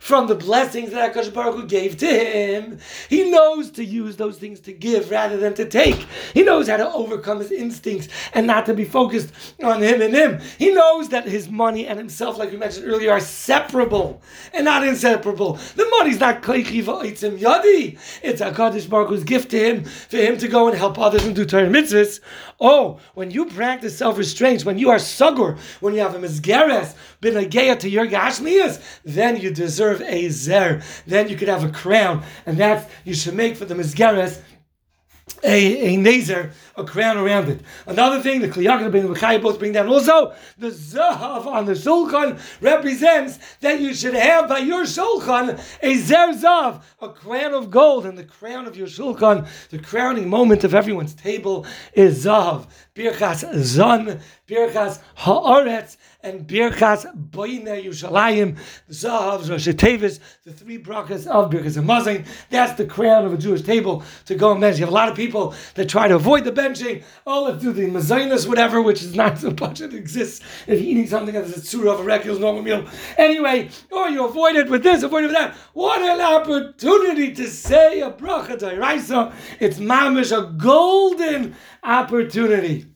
from 0.01 0.27
the 0.27 0.35
blessings 0.35 0.91
that 0.91 1.15
Akash 1.15 1.33
Baruch 1.33 1.55
Hu 1.55 1.67
gave 1.67 1.97
to 1.99 2.07
him. 2.07 2.79
He 3.09 3.31
knows 3.31 3.71
to 3.73 3.85
use 3.85 4.17
those 4.17 4.39
things 4.39 4.61
to 4.61 4.73
give 4.73 5.11
rather 5.11 5.37
than 5.37 5.55
to 5.55 5.65
take. 5.65 6.07
He 6.35 6.43
knows 6.43 6.69
how 6.69 6.77
to 6.77 6.93
overcome 6.93 7.41
his 7.41 7.53
instincts 7.53 8.09
and 8.33 8.47
not 8.47 8.67
to 8.67 8.75
be 8.75 8.85
focused 8.85 9.33
on 9.63 9.83
him 9.83 10.01
and 10.01 10.15
him. 10.15 10.41
He 10.59 10.73
knows 10.73 11.09
that 11.11 11.27
his 11.27 11.49
money 11.49 11.87
and 11.87 11.99
himself, 11.99 12.39
like 12.39 12.51
we 12.51 12.57
mentioned 12.57 12.87
earlier, 12.87 13.13
are 13.13 13.21
separable 13.21 14.23
and 14.53 14.65
not 14.65 14.87
inseparable. 14.87 15.55
The 15.77 15.89
money's 15.99 16.21
not 16.21 16.43
koichiva 16.43 17.03
yadi. 17.39 17.99
It's 18.23 18.41
Akash 18.41 18.89
Baruch 18.89 19.09
Hu's 19.09 19.25
gift 19.25 19.51
to 19.51 19.59
him 19.59 19.85
for 19.85 20.17
him 20.17 20.39
to 20.39 20.49
go 20.49 20.69
and 20.69 20.77
help 20.77 20.99
others 20.99 21.25
and 21.25 21.35
do 21.35 21.45
Torah 21.45 21.69
mitzvahs. 21.69 22.21
Oh, 22.61 22.99
when 23.15 23.31
you 23.31 23.47
practice 23.47 23.97
self-restraint, 23.97 24.65
when 24.65 24.79
you 24.79 24.91
are 24.91 24.97
sugur, 24.97 25.59
when 25.81 25.95
you 25.95 26.01
have 26.01 26.15
a 26.15 26.19
mizgeres, 26.19 26.95
bin 27.21 27.35
to 27.79 27.89
your 27.89 28.07
gashmias, 28.07 28.83
then 29.05 29.37
you 29.37 29.53
deserve 29.53 29.88
deserve 29.89 30.09
a 30.09 30.29
zer. 30.29 30.83
Then 31.07 31.29
you 31.29 31.37
could 31.37 31.49
have 31.49 31.65
a 31.65 31.71
crown, 31.71 32.25
and 32.47 32.59
that 32.59 32.89
you 33.05 33.15
should 33.15 33.35
make 33.35 33.57
for 33.57 33.65
the 33.65 33.75
mizgeres 33.75 34.41
a, 35.45 35.95
a 35.95 35.97
nazer, 35.97 36.53
a 36.77 36.85
crown 36.85 37.17
around 37.17 37.49
it. 37.49 37.61
Another 37.87 38.21
thing, 38.21 38.41
the 38.41 38.49
Kli 38.49 38.65
Yakar 38.65 38.87
and 38.87 38.93
the 38.93 39.15
Bechai 39.15 39.41
both 39.41 39.59
bring 39.59 39.73
down 39.73 39.87
also, 39.87 40.35
the 40.57 40.69
Zahav 40.69 41.47
on 41.47 41.67
the 41.67 41.75
Shulchan 41.75 42.41
represents 42.61 43.39
that 43.61 43.79
you 43.79 43.95
should 43.95 44.15
have 44.15 44.49
by 44.49 44.59
your 44.59 44.85
Shulchan 44.85 45.61
a 45.83 45.95
Zerzav, 45.97 46.83
a 47.01 47.11
crown 47.11 47.55
of 47.55 47.71
gold, 47.71 48.07
and 48.07 48.19
the 48.19 48.25
crown 48.25 48.67
of 48.67 48.77
your 48.77 48.89
Shulchan, 48.89 49.47
the 49.69 49.79
crowning 49.79 50.29
moment 50.29 50.65
of 50.65 50.75
everyone's 50.75 51.15
table 51.15 51.67
is 51.93 52.25
Zahav. 52.25 52.67
Birchas 52.95 53.45
Zan, 53.63 54.21
Birchas 54.49 54.99
Haaretz, 55.19 55.99
and 56.21 56.49
Birchas 56.49 57.07
Boine 57.15 57.85
Yushalayim, 57.85 58.59
Zahav, 58.91 59.49
Rosh 59.49 59.69
Tevis, 59.69 60.19
the 60.45 60.53
three 60.53 60.77
brachas 60.77 61.29
of 61.29 61.51
Birchas 61.51 61.81
Hamazon. 61.81 62.27
That's 62.51 62.73
the 62.73 62.87
crown 62.87 63.25
of 63.25 63.33
a 63.33 63.39
Jewish 63.39 63.63
table 63.63 64.03
to 64.27 64.35
go 64.35 64.51
and 64.51 64.61
bench. 64.61 64.79
You 64.79 64.85
have 64.85 64.93
a 64.93 64.95
lot 64.95 65.09
of 65.09 65.17
people 65.17 65.55
that 65.75 65.89
try 65.89 66.09
to 66.09 66.17
avoid 66.17 66.43
the 66.45 66.51
benching. 66.51 67.05
Oh, 67.25 67.45
let's 67.45 67.63
do 67.63 67.73
the 67.73 67.87
Mazonis, 67.87 68.49
whatever, 68.49 68.83
which 68.83 69.03
is 69.03 69.15
not 69.15 69.39
so 69.39 69.55
much 69.61 69.81
it 69.81 69.95
exists 69.95 70.45
if 70.67 70.81
eating 70.81 71.07
something 71.07 71.35
that's 71.35 71.57
a 71.57 71.61
surah 71.61 71.93
of 71.93 72.01
a 72.01 72.05
regular 72.05 72.41
normal 72.41 72.63
meal. 72.63 72.85
Anyway, 73.17 73.71
or 73.93 74.09
you 74.09 74.25
avoid 74.25 74.57
it 74.57 74.69
with 74.69 74.83
this, 74.83 75.05
avoid 75.05 75.25
it 75.25 75.29
with 75.29 75.37
that. 75.37 75.55
What 75.73 76.03
an 76.03 76.21
opportunity 76.21 77.33
to 77.35 77.47
say 77.47 78.01
a 78.01 78.11
bracha 78.11 78.59
to 78.59 79.33
It's 79.61 79.79
mamish, 79.79 80.37
a 80.37 80.51
golden 80.53 81.55
opportunity. 81.85 82.87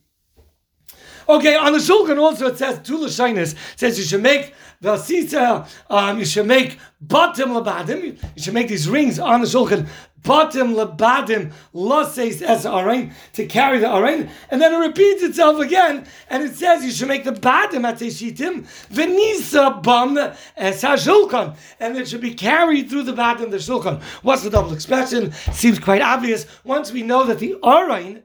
Okay, 1.28 1.56
on 1.56 1.72
the 1.72 1.78
shulchan 1.78 2.18
also 2.18 2.48
it 2.48 2.58
says 2.58 2.80
two 2.82 2.98
lashinis. 2.98 3.52
It 3.52 3.58
says 3.76 3.98
you 3.98 4.04
should 4.04 4.22
make 4.22 4.54
the 4.80 4.96
sisa, 4.96 5.66
um, 5.88 6.18
you 6.18 6.24
should 6.24 6.46
make 6.46 6.78
bottom 7.00 7.50
labadim. 7.50 8.20
You 8.36 8.42
should 8.42 8.54
make 8.54 8.68
these 8.68 8.88
rings 8.88 9.18
on 9.18 9.40
the 9.40 9.46
shulchan 9.46 9.88
bottom 10.22 10.74
labadim 10.74 11.52
loses 11.72 12.42
as 12.42 12.64
arain 12.64 13.12
to 13.32 13.46
carry 13.46 13.78
the 13.78 13.86
arain, 13.86 14.30
and 14.50 14.60
then 14.60 14.72
it 14.72 14.86
repeats 14.86 15.22
itself 15.22 15.60
again, 15.60 16.06
and 16.30 16.42
it 16.42 16.54
says 16.54 16.84
you 16.84 16.90
should 16.90 17.08
make 17.08 17.24
the 17.24 17.32
badim 17.32 17.84
at 17.84 17.98
teshitim 17.98 18.66
venisa 18.88 19.82
bam 19.82 20.16
as 20.56 20.82
hashulkan, 20.82 21.56
and 21.80 21.96
it 21.96 22.08
should 22.08 22.20
be 22.20 22.34
carried 22.34 22.88
through 22.88 23.02
the 23.02 23.12
badim 23.12 23.50
the 23.50 23.56
shulchan. 23.56 24.00
What's 24.22 24.42
the 24.42 24.50
double 24.50 24.72
expression? 24.72 25.32
Seems 25.52 25.78
quite 25.78 26.02
obvious. 26.02 26.46
Once 26.64 26.92
we 26.92 27.02
know 27.02 27.24
that 27.24 27.38
the 27.38 27.56
arain 27.62 28.22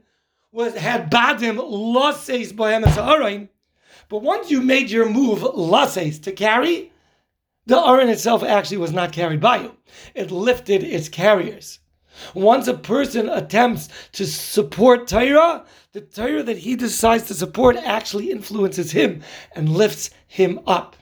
was 0.52 0.74
had 0.74 1.10
badim 1.10 1.58
losses 1.58 2.52
bohemes 2.52 2.94
ha'arain, 2.94 3.48
but 4.08 4.22
once 4.22 4.50
you 4.50 4.62
made 4.62 4.90
your 4.90 5.08
move 5.08 5.42
losses 5.42 6.18
to 6.20 6.32
carry, 6.32 6.92
the 7.66 7.78
aron 7.78 8.08
itself 8.08 8.42
actually 8.42 8.78
was 8.78 8.92
not 8.92 9.12
carried 9.12 9.40
by 9.40 9.58
you. 9.58 9.76
It 10.14 10.30
lifted 10.30 10.82
its 10.82 11.08
carriers. 11.08 11.80
Once 12.34 12.66
a 12.66 12.74
person 12.74 13.28
attempts 13.28 13.88
to 14.12 14.26
support 14.26 15.06
Torah, 15.06 15.64
the 15.92 16.00
Torah 16.00 16.42
that 16.42 16.58
he 16.58 16.74
decides 16.74 17.24
to 17.24 17.34
support 17.34 17.76
actually 17.76 18.30
influences 18.30 18.90
him 18.90 19.22
and 19.54 19.68
lifts 19.68 20.10
him 20.26 20.60
up. 20.66 20.96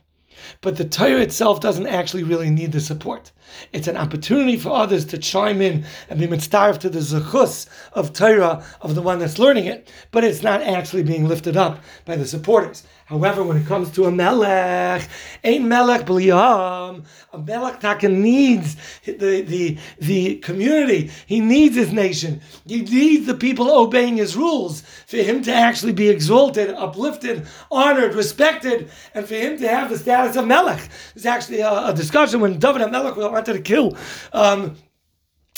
But 0.60 0.76
the 0.76 0.84
Torah 0.84 1.20
itself 1.20 1.60
doesn't 1.60 1.86
actually 1.86 2.22
really 2.22 2.50
need 2.50 2.72
the 2.72 2.80
support. 2.80 3.32
It's 3.72 3.88
an 3.88 3.96
opportunity 3.96 4.56
for 4.56 4.70
others 4.70 5.04
to 5.06 5.18
chime 5.18 5.62
in 5.62 5.84
and 6.10 6.18
be 6.18 6.26
mitzvah 6.26 6.78
to 6.78 6.88
the 6.88 7.00
zechus 7.00 7.66
of 7.92 8.12
Torah 8.12 8.64
of 8.80 8.94
the 8.94 9.02
one 9.02 9.18
that's 9.18 9.38
learning 9.38 9.66
it, 9.66 9.88
but 10.10 10.24
it's 10.24 10.42
not 10.42 10.62
actually 10.62 11.02
being 11.02 11.26
lifted 11.28 11.56
up 11.56 11.80
by 12.04 12.16
the 12.16 12.26
supporters. 12.26 12.82
However, 13.06 13.44
when 13.44 13.56
it 13.56 13.66
comes 13.66 13.92
to 13.92 14.06
a 14.06 14.10
melech, 14.10 15.08
ein 15.44 15.68
melech 15.68 16.04
b'liyam, 16.06 17.04
a 17.32 17.38
melech 17.38 17.78
taka 17.78 18.08
needs 18.08 18.76
the, 19.04 19.42
the, 19.42 19.78
the 20.00 20.36
community. 20.38 21.12
He 21.26 21.38
needs 21.38 21.76
his 21.76 21.92
nation. 21.92 22.40
He 22.66 22.82
needs 22.82 23.26
the 23.26 23.34
people 23.34 23.70
obeying 23.70 24.16
his 24.16 24.36
rules 24.36 24.80
for 25.06 25.18
him 25.18 25.40
to 25.42 25.52
actually 25.54 25.92
be 25.92 26.08
exalted, 26.08 26.70
uplifted, 26.70 27.46
honored, 27.70 28.16
respected, 28.16 28.90
and 29.14 29.24
for 29.24 29.34
him 29.34 29.56
to 29.58 29.68
have 29.68 29.88
the 29.88 29.98
status 29.98 30.34
of 30.34 30.48
melech. 30.48 30.88
There's 31.14 31.26
actually 31.26 31.60
a, 31.60 31.86
a 31.86 31.94
discussion 31.94 32.40
when 32.40 32.58
David 32.58 32.82
HaMelech 32.82 33.16
wanted 33.16 33.52
to 33.52 33.60
kill 33.60 33.96
um, 34.32 34.76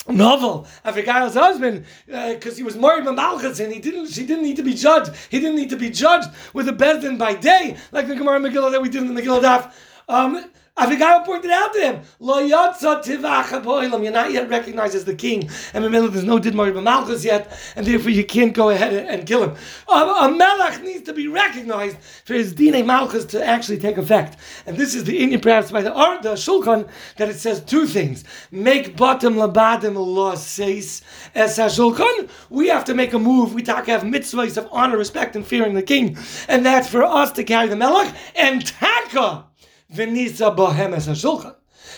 Naval 0.09 0.61
of 0.61 0.81
Abigail's 0.85 1.35
husband 1.35 1.85
because 2.07 2.53
uh, 2.53 2.57
he 2.57 2.63
was 2.63 2.75
married 2.75 3.05
to 3.05 3.13
Malchus 3.13 3.59
and 3.59 3.71
he 3.71 3.79
didn't 3.79 4.07
she 4.07 4.25
didn't 4.25 4.43
need 4.43 4.57
to 4.57 4.63
be 4.63 4.73
judged. 4.73 5.11
He 5.29 5.39
didn't 5.39 5.55
need 5.55 5.69
to 5.69 5.77
be 5.77 5.89
judged 5.89 6.29
with 6.53 6.67
a 6.67 6.73
bezdin 6.73 7.17
by 7.17 7.33
day 7.35 7.77
like 7.91 8.07
the 8.07 8.15
Gemara 8.15 8.39
Megillah 8.39 8.71
that 8.71 8.81
we 8.81 8.89
did 8.89 9.03
in 9.03 9.13
the 9.13 9.21
Megillah 9.21 9.41
Daf. 9.41 9.73
Um, 10.07 10.49
Abigail 10.79 11.21
pointed 11.21 11.51
out 11.51 11.73
to 11.73 11.79
him, 11.79 12.01
Lo 12.19 12.39
You're 12.39 14.11
not 14.11 14.31
yet 14.31 14.49
recognized 14.49 14.95
as 14.95 15.03
the 15.05 15.13
king. 15.13 15.49
And 15.73 15.83
the 15.83 15.89
middle 15.89 16.07
there's 16.07 16.23
no 16.23 16.39
Didmar 16.39 16.71
Malchus 16.81 17.25
yet, 17.25 17.51
and 17.75 17.85
therefore 17.85 18.11
you 18.11 18.23
can't 18.23 18.53
go 18.53 18.69
ahead 18.69 18.93
and 18.93 19.27
kill 19.27 19.43
him. 19.43 19.55
A, 19.87 20.31
Melech 20.31 20.81
needs 20.81 21.03
to 21.03 21.13
be 21.13 21.27
recognized 21.27 21.97
for 22.23 22.33
his 22.33 22.53
Dine 22.53 22.85
Malchus 22.85 23.25
to 23.25 23.45
actually 23.45 23.77
take 23.77 23.97
effect. 23.97 24.37
And 24.65 24.77
this 24.77 24.95
is 24.95 25.03
the 25.03 25.19
Indian 25.19 25.41
perhaps 25.41 25.71
by 25.71 25.81
the 25.81 25.93
art, 25.93 26.23
the 26.23 26.33
Shulchan, 26.33 26.87
that 27.17 27.27
it 27.27 27.37
says 27.37 27.61
two 27.61 27.85
things. 27.85 28.23
Make 28.51 28.95
bottom 28.95 29.35
labadim 29.35 29.95
law 29.95 30.35
says 30.35 31.01
as 31.35 31.57
Shulchan. 31.57 32.29
We 32.49 32.67
have 32.69 32.85
to 32.85 32.93
make 32.93 33.13
a 33.13 33.19
move. 33.19 33.53
We 33.53 33.63
talk 33.63 33.87
have 33.87 34.03
mitzvahs 34.03 34.57
of 34.57 34.69
honor, 34.71 34.97
respect, 34.97 35.35
and 35.35 35.45
fearing 35.45 35.73
the 35.73 35.83
king. 35.83 36.17
And 36.47 36.65
that's 36.65 36.87
for 36.87 37.03
us 37.03 37.31
to 37.33 37.43
carry 37.43 37.67
the 37.67 37.75
Melech. 37.75 38.15
And 38.35 38.65
Taka 38.65 39.48
Venisa 39.93 40.55
Bohemes 40.55 41.07
HaShulchan. 41.07 41.55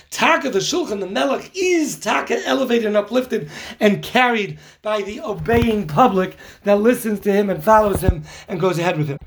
Taka 0.09 0.49
the 0.49 0.59
Shulchan, 0.59 0.99
the 0.99 1.07
Melech, 1.07 1.51
is 1.55 1.99
Taka 1.99 2.45
elevated 2.45 2.85
and 2.85 2.97
uplifted 2.97 3.49
and 3.79 4.01
carried 4.01 4.59
by 4.81 5.01
the 5.01 5.19
obeying 5.21 5.87
public 5.87 6.37
that 6.63 6.79
listens 6.79 7.19
to 7.21 7.31
him 7.31 7.49
and 7.49 7.63
follows 7.63 8.01
him 8.01 8.23
and 8.47 8.59
goes 8.59 8.79
ahead 8.79 8.97
with 8.97 9.07
him. 9.07 9.17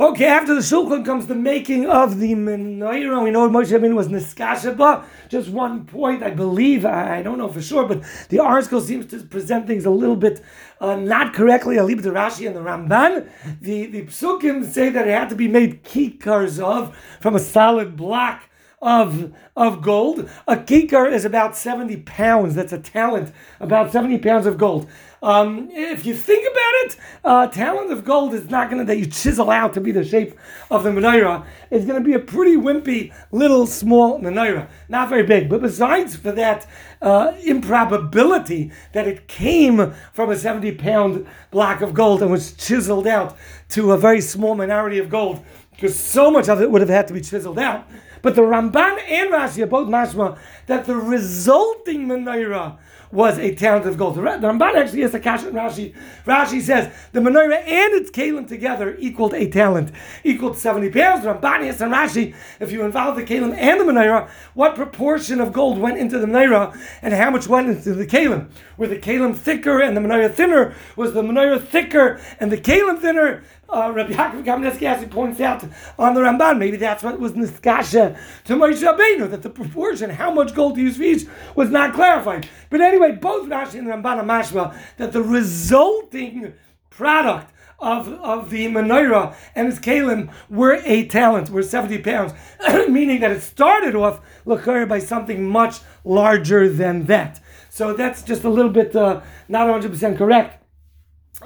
Okay, 0.00 0.24
after 0.24 0.54
the 0.54 0.62
Shulchan 0.62 1.04
comes 1.04 1.26
the 1.26 1.34
making 1.34 1.86
of 1.86 2.20
the 2.20 2.32
Menorah. 2.32 3.22
We 3.22 3.30
know 3.30 3.50
Moshe 3.50 3.66
Rabbeinu 3.66 3.94
was 3.94 4.08
Niskashaba. 4.08 5.04
Just 5.28 5.50
one 5.50 5.84
point, 5.84 6.22
I 6.22 6.30
believe, 6.30 6.86
I 6.86 7.22
don't 7.22 7.36
know 7.36 7.48
for 7.48 7.60
sure, 7.60 7.86
but 7.86 8.02
the 8.30 8.38
article 8.38 8.80
seems 8.80 9.04
to 9.08 9.18
present 9.24 9.66
things 9.66 9.84
a 9.84 9.90
little 9.90 10.16
bit 10.16 10.42
uh, 10.80 10.96
not 10.96 11.34
correctly. 11.34 11.78
I'll 11.78 11.84
leave 11.84 12.02
to 12.04 12.12
Rashi 12.12 12.46
and 12.46 12.56
the 12.56 12.60
Ramban. 12.60 13.28
The, 13.60 13.88
the 13.88 14.06
Psukim 14.06 14.64
say 14.64 14.88
that 14.88 15.06
it 15.06 15.10
had 15.10 15.28
to 15.28 15.36
be 15.36 15.48
made 15.48 15.84
kikars 15.84 16.58
of 16.58 16.96
from 17.20 17.36
a 17.36 17.38
solid 17.38 17.94
block 17.94 18.44
of, 18.82 19.32
of 19.56 19.82
gold. 19.82 20.28
A 20.46 20.56
kikar 20.56 21.12
is 21.12 21.24
about 21.24 21.56
70 21.56 21.98
pounds. 21.98 22.54
That's 22.54 22.72
a 22.72 22.78
talent, 22.78 23.32
about 23.60 23.92
70 23.92 24.18
pounds 24.18 24.46
of 24.46 24.56
gold. 24.56 24.88
Um, 25.22 25.68
if 25.70 26.06
you 26.06 26.14
think 26.14 26.50
about 26.50 26.72
it, 26.84 26.96
uh, 27.24 27.46
talent 27.48 27.92
of 27.92 28.04
gold 28.04 28.32
is 28.32 28.48
not 28.48 28.70
going 28.70 28.78
to, 28.78 28.86
that 28.86 28.98
you 28.98 29.04
chisel 29.04 29.50
out 29.50 29.74
to 29.74 29.80
be 29.80 29.92
the 29.92 30.02
shape 30.02 30.34
of 30.70 30.82
the 30.82 30.90
menorah. 30.90 31.44
It's 31.70 31.84
going 31.84 32.02
to 32.02 32.06
be 32.06 32.14
a 32.14 32.18
pretty 32.18 32.56
wimpy, 32.56 33.12
little, 33.30 33.66
small 33.66 34.18
menorah. 34.18 34.68
Not 34.88 35.10
very 35.10 35.24
big. 35.24 35.50
But 35.50 35.60
besides 35.60 36.16
for 36.16 36.32
that 36.32 36.66
uh, 37.02 37.34
improbability 37.44 38.72
that 38.94 39.06
it 39.06 39.28
came 39.28 39.92
from 40.14 40.30
a 40.30 40.36
70 40.36 40.72
pound 40.76 41.26
block 41.50 41.82
of 41.82 41.92
gold 41.92 42.22
and 42.22 42.30
was 42.30 42.54
chiseled 42.54 43.06
out 43.06 43.36
to 43.70 43.92
a 43.92 43.98
very 43.98 44.22
small 44.22 44.54
minority 44.54 44.98
of 44.98 45.10
gold, 45.10 45.44
because 45.72 45.98
so 45.98 46.30
much 46.30 46.48
of 46.48 46.62
it 46.62 46.70
would 46.70 46.80
have 46.80 46.90
had 46.90 47.06
to 47.08 47.14
be 47.14 47.20
chiseled 47.20 47.58
out. 47.58 47.86
But 48.22 48.34
the 48.34 48.42
Ramban 48.42 49.00
and 49.08 49.30
Rashi 49.32 49.62
are 49.62 49.66
both 49.66 49.88
mashma 49.88 50.38
that 50.66 50.86
the 50.86 50.96
resulting 50.96 52.06
menorah 52.06 52.78
was 53.12 53.38
a 53.38 53.54
talent 53.54 53.86
of 53.86 53.98
gold. 53.98 54.14
The 54.14 54.20
Ramban 54.20 54.74
actually 54.74 55.00
has 55.00 55.14
a 55.14 55.20
kash 55.20 55.42
in 55.42 55.52
Rashi. 55.52 55.94
Rashi 56.24 56.60
says 56.60 56.92
the 57.12 57.20
menorah 57.20 57.56
and 57.56 57.94
its 57.94 58.10
kalim 58.10 58.46
together 58.46 58.96
equaled 58.98 59.34
a 59.34 59.48
talent, 59.50 59.90
equaled 60.22 60.56
70 60.56 60.90
pounds. 60.90 61.24
Ramban 61.24 61.64
has 61.64 61.80
and 61.80 61.92
Rashi, 61.92 62.34
if 62.60 62.70
you 62.70 62.84
involve 62.84 63.16
the 63.16 63.24
kalim 63.24 63.54
and 63.56 63.80
the 63.80 63.84
menorah, 63.84 64.28
what 64.54 64.76
proportion 64.76 65.40
of 65.40 65.52
gold 65.52 65.78
went 65.78 65.98
into 65.98 66.18
the 66.18 66.26
menorah 66.26 66.76
and 67.02 67.12
how 67.12 67.30
much 67.30 67.48
went 67.48 67.68
into 67.68 67.94
the 67.94 68.06
kalim? 68.06 68.48
Were 68.76 68.86
the 68.86 68.98
kalim 68.98 69.36
thicker 69.36 69.80
and 69.80 69.96
the 69.96 70.00
menorah 70.00 70.32
thinner? 70.32 70.74
Was 70.94 71.12
the 71.12 71.22
menorah 71.22 71.66
thicker 71.66 72.20
and 72.38 72.52
the 72.52 72.58
kalim 72.58 73.00
thinner? 73.00 73.42
Uh, 73.72 73.92
Rabbi 73.92 74.12
Yaakov 74.12 74.44
Kamenetsky 74.44 75.10
points 75.10 75.40
out 75.40 75.64
on 75.98 76.14
the 76.14 76.20
Ramban, 76.20 76.58
maybe 76.58 76.76
that's 76.76 77.02
what 77.02 77.18
was 77.18 77.32
Niskasha 77.32 78.18
to 78.44 78.54
Moshe 78.54 78.82
Rabbeinu, 78.82 79.30
that 79.30 79.42
the 79.42 79.50
proportion, 79.50 80.10
how 80.10 80.32
much 80.32 80.54
gold 80.54 80.74
to 80.74 80.80
use 80.80 80.96
for 80.96 81.02
each, 81.02 81.26
was 81.54 81.70
not 81.70 81.94
clarified. 81.94 82.48
But 82.68 82.80
anyway, 82.80 83.12
both 83.12 83.48
Rashi 83.48 83.78
and 83.78 83.88
Ramban 83.88 84.18
are 84.18 84.24
mashma 84.24 84.76
that 84.96 85.12
the 85.12 85.22
resulting 85.22 86.54
product 86.90 87.52
of, 87.78 88.08
of 88.08 88.50
the 88.50 88.66
menorah 88.66 89.34
and 89.54 89.68
its 89.68 89.78
kalim 89.78 90.30
were 90.50 90.80
eight 90.84 91.10
talents, 91.10 91.50
were 91.50 91.62
70 91.62 91.98
pounds, 91.98 92.32
meaning 92.88 93.20
that 93.20 93.30
it 93.30 93.40
started 93.40 93.94
off 93.96 94.20
lachar 94.44 94.86
by 94.88 94.98
something 94.98 95.48
much 95.48 95.80
larger 96.04 96.68
than 96.68 97.06
that. 97.06 97.40
So 97.70 97.94
that's 97.94 98.22
just 98.22 98.44
a 98.44 98.50
little 98.50 98.70
bit 98.70 98.94
uh, 98.94 99.22
not 99.48 99.68
100% 99.68 100.18
correct 100.18 100.59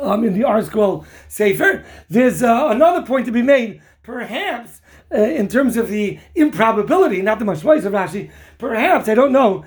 um, 0.01 0.25
in 0.25 0.35
the 0.35 0.41
ArtScroll 0.41 1.05
Sefer. 1.29 1.85
There's 2.09 2.43
uh, 2.43 2.69
another 2.71 3.07
point 3.07 3.27
to 3.27 3.33
be 3.33 3.43
made, 3.43 3.81
perhaps, 4.03 4.81
uh, 5.13 5.19
in 5.19 5.49
terms 5.49 5.77
of 5.77 5.89
the 5.89 6.19
improbability, 6.35 7.23
not 7.23 7.39
the 7.39 7.45
mashwais 7.45 7.85
of 7.85 7.93
Rashi, 7.93 8.31
perhaps, 8.59 9.09
I 9.09 9.15
don't 9.15 9.33
know, 9.33 9.65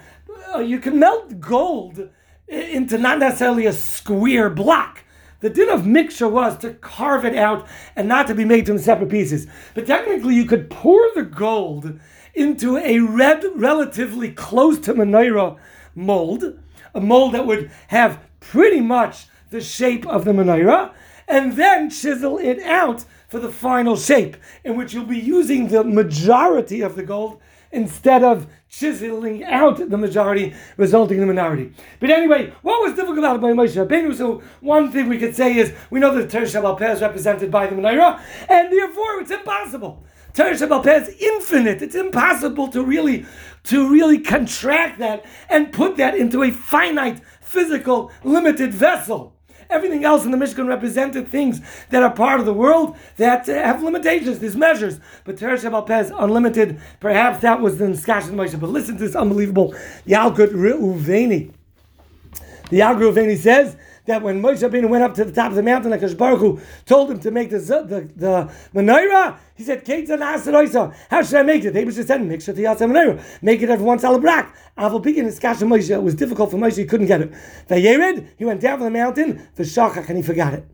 uh, 0.54 0.60
you 0.60 0.80
can 0.80 1.00
melt 1.00 1.40
gold 1.40 2.10
into 2.48 2.98
not 2.98 3.20
necessarily 3.20 3.66
a 3.66 3.74
square 3.74 4.50
block. 4.50 5.04
The 5.40 5.50
din 5.50 5.70
of 5.70 5.86
mixture 5.86 6.28
was 6.28 6.58
to 6.60 6.74
carve 6.74 7.24
it 7.24 7.36
out 7.36 7.68
and 7.96 8.08
not 8.08 8.28
to 8.28 8.36
be 8.36 8.46
made 8.46 8.68
into 8.68 8.82
separate 8.82 9.10
pieces. 9.10 9.46
But 9.76 9.86
technically, 9.86 10.36
you 10.36 10.46
could 10.46 10.70
pour 10.70 11.00
the 11.14 11.24
gold 11.24 12.00
into 12.34 12.78
a 12.78 13.00
red, 13.00 13.44
relatively 13.56 14.32
close 14.32 14.80
to 14.80 14.94
menorah 14.94 15.58
mold, 15.94 16.60
a 16.94 17.02
mold 17.02 17.34
that 17.34 17.46
would 17.46 17.70
have 17.90 18.20
pretty 18.40 18.82
much 18.82 19.28
the 19.50 19.62
shape 19.62 20.06
of 20.08 20.26
the 20.26 20.32
menorah, 20.32 20.94
and 21.28 21.54
then 21.54 21.90
chisel 21.90 22.38
it 22.38 22.60
out 22.64 23.06
for 23.28 23.40
the 23.40 23.50
final 23.50 23.98
shape, 23.98 24.38
in 24.64 24.78
which 24.78 24.94
you'll 24.94 25.06
be 25.06 25.20
using 25.20 25.68
the 25.68 25.84
majority 25.84 26.82
of 26.82 26.96
the 26.96 27.04
gold 27.04 27.42
instead 27.72 28.24
of 28.24 28.48
chiseling 28.70 29.44
out 29.44 29.90
the 29.90 29.98
majority, 29.98 30.54
resulting 30.78 31.22
in 31.22 31.28
the 31.28 31.34
minority. 31.34 31.74
But 32.00 32.10
anyway, 32.10 32.54
what 32.62 32.82
was 32.82 32.94
difficult 32.94 33.20
about 33.20 33.42
by 33.42 33.52
Moshe 33.52 33.76
Rabbeinu? 33.76 34.16
So 34.16 34.42
one 34.62 34.92
thing 34.92 35.10
we 35.10 35.18
could 35.18 35.36
say 35.36 35.58
is 35.58 35.74
we 35.90 36.00
know 36.00 36.14
that 36.16 36.30
the 36.30 36.38
Shabbat 36.38 36.94
is 36.94 37.02
represented 37.02 37.52
by 37.52 37.68
the 37.68 37.76
menorah, 37.76 38.22
and 38.48 38.72
therefore 38.72 39.20
it's 39.20 39.32
impossible. 39.32 40.06
Torah 40.34 40.54
Shabbat 40.54 41.02
is 41.02 41.10
infinite. 41.20 41.82
It's 41.82 41.96
impossible 41.96 42.68
to 42.70 42.84
really, 42.84 43.26
to 43.64 43.90
really 43.90 44.20
contract 44.20 45.00
that 45.00 45.26
and 45.50 45.74
put 45.74 45.98
that 45.98 46.16
into 46.16 46.44
a 46.44 46.52
finite, 46.52 47.22
physical, 47.42 48.12
limited 48.24 48.74
vessel. 48.74 49.37
Everything 49.70 50.06
else 50.06 50.26
in 50.26 50.32
the 50.32 50.38
Mishkan 50.38 50.68
represented 50.68 51.28
things 51.28 51.62
that 51.90 52.04
are 52.04 52.12
part 52.12 52.40
of 52.40 52.46
the 52.46 52.54
world 52.54 52.96
that 53.18 53.50
uh, 53.50 53.54
have 53.54 53.84
limitations, 53.84 54.40
there's 54.40 54.56
measures. 54.56 55.00
But 55.26 55.36
Teresh 55.36 55.62
Pez, 55.88 56.14
unlimited, 56.18 56.80
perhaps 57.00 57.42
that 57.42 57.62
was 57.62 57.78
the 57.78 57.86
Nskash 57.86 58.24
Moshe. 58.30 58.60
But 58.60 58.70
listen 58.70 58.96
to 58.98 59.04
this 59.06 59.16
unbelievable 59.16 59.74
Yalkut 60.06 60.54
Reuveni. 60.54 61.52
The 62.70 62.80
Yalkut 62.80 63.14
Reuveni 63.14 63.38
says 63.38 63.76
that 64.08 64.22
when 64.22 64.42
Moshe 64.42 64.68
Rabbeinu 64.68 64.90
went 64.90 65.04
up 65.04 65.14
to 65.16 65.26
the 65.26 65.32
top 65.32 65.50
of 65.50 65.56
the 65.56 65.64
mountain, 65.64 65.92
like 65.92 66.18
Baruch 66.18 66.40
Hu 66.40 66.60
told 66.86 67.12
him 67.12 67.20
to 67.20 67.30
make 67.30 67.50
the 67.50 67.60
the, 67.60 68.10
the 68.16 68.52
menorah, 68.74 69.38
he 69.56 69.64
said, 69.64 69.86
How 71.10 71.22
should 71.22 71.36
I 71.36 71.44
make 71.44 71.66
it? 71.66 71.74
They 71.74 71.86
just 71.86 72.08
said, 72.08 72.24
Make 72.24 72.42
sure 72.42 72.56
to 72.56 72.62
Yatsa 72.62 72.90
menorah. 72.90 73.24
Make 73.42 73.62
it 73.62 73.70
at 73.70 73.80
one 73.80 74.00
salabrak. 74.00 74.52
Aval 74.78 75.06
his 75.06 75.40
kash 75.40 75.58
Moshe. 75.60 75.90
It 75.90 76.02
was 76.02 76.16
difficult 76.16 76.52
for 76.52 76.58
Moshe, 76.58 76.78
he 76.78 76.86
couldn't 76.86 77.08
get 77.08 77.22
it. 77.22 77.32
Vayered, 77.70 78.28
he 78.38 78.46
went 78.46 78.62
down 78.62 78.78
from 78.78 78.86
the 78.86 78.92
mountain, 78.92 79.48
the 79.56 79.64
shachach, 79.64 80.08
and 80.08 80.18
he 80.18 80.24
forgot 80.24 80.54
it. 80.54 80.66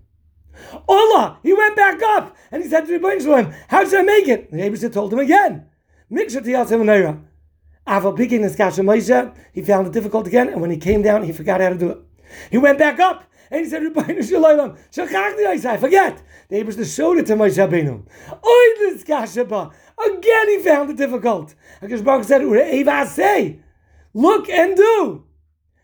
Allah, 0.87 1.39
he 1.41 1.53
went 1.53 1.75
back 1.75 2.01
up 2.01 2.35
and 2.51 2.63
he 2.63 2.69
said 2.69 2.85
to 2.85 2.99
the 2.99 3.19
Shalom, 3.19 3.51
How 3.67 3.83
should 3.83 3.99
I 3.99 4.03
make 4.03 4.27
it? 4.27 4.51
The 4.51 4.57
Abishah 4.57 4.93
told 4.93 5.11
him 5.11 5.19
again, 5.19 5.65
to 6.09 6.15
Yatsa 6.15 6.77
menorah. 6.77 7.23
Aval 7.87 8.17
his 8.17 8.55
kash 8.55 8.75
Moshe, 8.75 9.35
he 9.51 9.63
found 9.63 9.87
it 9.87 9.93
difficult 9.93 10.27
again, 10.27 10.49
and 10.49 10.61
when 10.61 10.69
he 10.69 10.77
came 10.77 11.01
down, 11.01 11.23
he 11.23 11.31
forgot 11.31 11.59
how 11.59 11.69
to 11.69 11.77
do 11.77 11.89
it. 11.89 11.97
He 12.51 12.57
went 12.57 12.77
back 12.77 12.99
up 12.99 13.25
and 13.51 13.63
he 13.63 13.69
said, 13.69 13.83
Rebbeinu 13.83 14.27
Shalom, 14.27 14.77
Shachachni 14.91 15.65
I 15.65 15.77
forget. 15.77 16.21
The 16.49 16.63
Abish 16.63 16.95
showed 16.95 17.17
it 17.17 17.27
to 17.27 17.33
Moshe 17.35 17.57
Rabbeinu. 17.57 18.03
Oy, 18.45 18.79
this 18.79 19.03
Kashaba. 19.03 19.71
Again 19.97 20.49
he 20.49 20.59
found 20.59 20.89
it 20.89 20.97
difficult. 20.97 21.53
Akash 21.81 22.03
Baruch 22.03 22.25
said, 22.25 22.41
Eva 22.41 23.05
say, 23.05 23.59
look 24.13 24.49
and 24.49 24.75
do. 24.75 25.23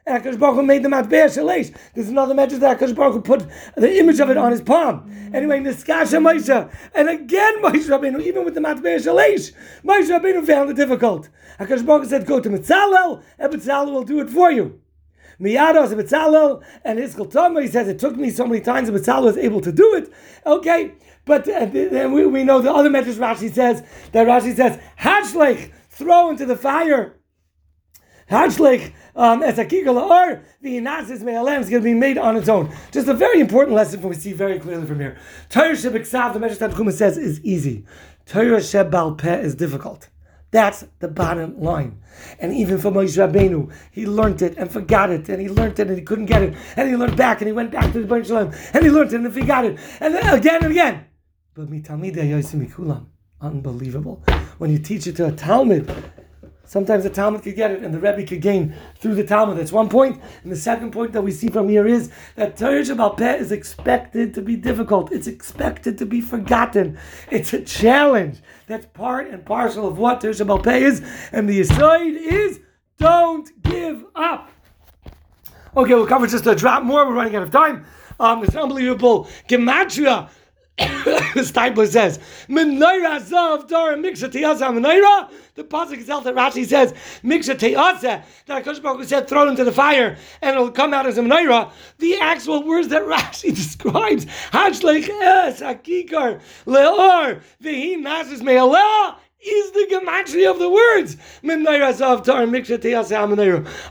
And 0.06 0.24
Akash 0.24 0.40
Baruch 0.40 0.66
made 0.66 0.82
the 0.82 0.90
matbeah 0.90 1.26
shalish. 1.26 1.76
There's 1.94 2.10
another 2.10 2.34
message 2.34 2.60
that 2.62 2.80
Akash 2.80 2.96
Baruch 2.96 3.24
put 3.24 3.46
the 3.76 4.00
image 4.00 4.20
of 4.20 4.32
it 4.32 4.38
on 4.38 4.52
his 4.52 4.62
palm. 4.62 5.12
Anyway, 5.34 5.60
Niskasha 5.60 6.20
Moshe. 6.20 6.74
And 6.96 7.10
again 7.10 7.58
Moshe 7.62 7.88
Rabbeinu, 7.88 8.22
even 8.22 8.46
with 8.46 8.56
the 8.56 8.62
matbeah 8.62 8.98
shalish, 8.98 9.54
Moshe 9.84 10.10
Rabbeinu 10.10 10.46
found 10.46 10.72
it 10.72 10.76
difficult. 10.76 11.30
Akash 11.60 11.86
Baruch 11.86 12.08
said, 12.10 12.26
go 12.26 12.40
to 12.40 12.50
Betzalel, 12.50 13.22
and 13.38 13.54
Betzalel 13.54 13.94
will 13.94 14.04
do 14.04 14.20
it 14.22 14.30
for 14.30 14.52
you. 14.52 14.82
Miyados 15.40 15.94
Betzalel 15.94 16.64
and 16.84 17.00
Iskal 17.00 17.32
Toma. 17.32 17.62
He 17.62 17.68
says 17.68 17.88
it 17.88 18.00
took 18.00 18.16
me 18.16 18.30
so 18.30 18.46
many 18.46 18.62
times, 18.62 18.90
and 18.90 18.98
Betzalel 18.98 19.26
was 19.26 19.38
able 19.38 19.62
to 19.62 19.72
do 19.72 19.96
it. 19.96 20.12
Okay, 20.46 20.94
but 21.26 21.48
uh, 21.48 21.66
then 21.66 22.12
we, 22.12 22.26
we 22.26 22.44
know 22.44 22.62
the 22.62 22.74
other 22.74 22.90
message 22.90 23.18
Rashi 23.18 23.54
says 23.54 23.84
that 24.12 24.28
Rashi 24.28 24.56
says 24.56 24.80
Hachlech 25.00 25.72
throw 25.90 26.30
into 26.30 26.46
the 26.46 26.56
fire. 26.56 27.16
Hachlech 28.30 28.94
um, 29.16 29.42
as 29.42 29.58
a 29.58 29.64
or 29.64 30.44
the 30.62 30.78
inasis 30.78 31.22
me'alem 31.22 31.62
is 31.62 31.70
going 31.70 31.82
to 31.82 31.90
be 31.90 31.94
made 31.94 32.18
on 32.18 32.38
its 32.38 32.48
own. 32.48 32.74
Just 32.92 33.08
a 33.08 33.14
very 33.14 33.40
important 33.40 33.76
lesson 33.76 34.02
we 34.02 34.16
see 34.16 34.34
very 34.34 34.60
clearly 34.60 34.86
from 34.86 35.00
here. 35.00 35.18
Torah 35.50 35.72
shebeksav, 35.72 36.34
the 36.34 36.40
Medrash 36.40 36.58
Tanchuma 36.58 36.94
says, 36.94 37.18
is 37.18 37.44
easy. 37.44 37.86
Torah 38.26 38.58
shebal 38.58 39.18
peh 39.18 39.40
is 39.42 39.56
difficult. 39.56 40.10
That's 40.52 40.84
the 41.00 41.08
bottom 41.08 41.62
line. 41.62 42.02
And 42.40 42.54
even 42.54 42.80
for 42.80 42.92
Moshe 42.92 43.18
Rabbeinu, 43.18 43.72
he 43.92 44.06
learned 44.06 44.42
it 44.42 44.58
and 44.58 44.72
forgot 44.72 45.12
it, 45.12 45.30
and 45.30 45.40
he 45.42 45.48
learned 45.48 45.80
it 45.80 45.88
and 45.88 45.98
he 45.98 46.04
couldn't 46.04 46.26
get 46.26 46.42
it, 46.42 46.56
and 46.76 46.90
he 46.90 46.96
learned 46.96 47.16
back 47.16 47.42
and 47.42 47.48
he 47.48 47.54
went 47.54 47.72
back 47.72 47.94
to 47.94 48.02
the 48.02 48.08
Baruch 48.08 48.30
and 48.74 48.84
he 48.84 48.90
learned 48.90 49.14
it 49.14 49.18
and 49.18 49.28
he 49.28 49.42
forgot 49.42 49.66
it, 49.66 49.78
and 50.00 50.16
then 50.16 50.34
again 50.34 50.64
and 50.64 50.72
again. 50.72 51.06
But 51.54 51.70
mitamida 51.70 52.24
yosimikulam, 52.24 53.06
unbelievable. 53.42 54.24
When 54.58 54.72
you 54.72 54.80
teach 54.80 55.06
it 55.08 55.16
to 55.18 55.28
a 55.28 55.32
Talmud, 55.32 55.88
Sometimes 56.70 57.04
the 57.04 57.10
Talmud 57.10 57.42
could 57.42 57.56
get 57.56 57.72
it 57.72 57.82
and 57.82 57.92
the 57.92 58.00
Rebbe 58.00 58.24
could 58.24 58.44
gain 58.44 58.76
through 59.00 59.16
the 59.16 59.24
Talmud. 59.24 59.58
That's 59.58 59.72
one 59.72 59.90
point. 59.90 60.22
And 60.44 60.52
the 60.52 60.56
second 60.56 60.92
point 60.92 61.14
that 61.14 61.24
we 61.24 61.32
see 61.32 61.48
from 61.48 61.68
here 61.68 61.88
is 61.88 62.12
that 62.36 62.58
Torah 62.58 62.82
Shebal 62.82 63.18
Peh 63.18 63.38
is 63.38 63.52
expected 63.52 64.36
to 64.36 64.44
be 64.44 64.56
difficult. 64.56 65.12
It's 65.12 65.26
expected 65.26 65.98
to 65.98 66.06
be 66.06 66.22
forgotten. 66.22 67.00
It's 67.32 67.54
a 67.54 67.64
challenge. 67.64 68.38
That's 68.68 68.86
part 68.86 69.30
and 69.30 69.44
parcel 69.44 69.88
of 69.88 69.98
what 69.98 70.22
Torah 70.22 70.32
Shebal 70.32 70.64
Peh 70.64 70.78
is. 70.78 71.02
And 71.32 71.50
the 71.50 71.60
aside 71.60 72.16
is 72.16 72.60
don't 73.00 73.50
give 73.64 74.06
up. 74.16 74.52
Okay, 75.76 75.96
we'll 75.96 76.06
cover 76.06 76.28
just 76.28 76.46
a 76.46 76.54
drop 76.54 76.84
more. 76.84 77.04
We're 77.08 77.16
running 77.16 77.36
out 77.36 77.42
of 77.42 77.52
time. 77.52 77.88
Um, 78.20 78.44
it's 78.44 78.56
unbelievable. 78.56 79.28
Gematria 79.48 80.30
Steipler 80.80 81.88
says, 81.88 82.20
Menorah 82.48 83.22
Zav 83.22 83.68
Dara 83.68 83.96
Miksha 83.96 84.30
Tiyaza 84.30 84.70
Menorah. 84.70 85.30
The 85.56 85.64
pasuk 85.64 86.00
itself 86.00 86.24
that 86.24 86.36
Rashi 86.36 86.66
says, 86.66 86.94
Miksha 87.24 87.56
Tiyaza, 87.56 88.24
that 88.46 88.64
Akash 88.64 88.82
Baruch 88.82 89.08
said, 89.08 89.30
it 89.30 89.48
into 89.50 89.64
the 89.64 89.72
fire 89.72 90.18
and 90.42 90.56
it'll 90.56 90.72
come 90.72 90.94
out 90.94 91.06
as 91.06 91.18
a 91.18 91.22
menorah. 91.22 91.72
The 91.98 92.18
actual 92.20 92.64
words 92.66 92.88
that 92.90 93.04
Rashi 93.04 93.56
describes, 93.56 94.26
Hachlech 94.26 95.10
Es 95.10 95.62
Hakikar 95.62 96.42
Leor 96.66 97.42
Vehi 97.62 97.98
Nasis 97.98 98.42
Me'aleh 98.42 99.16
is 99.42 99.72
the 99.72 99.88
gematria 99.90 100.52
of 100.52 100.60
the 100.60 100.70
words. 100.70 101.16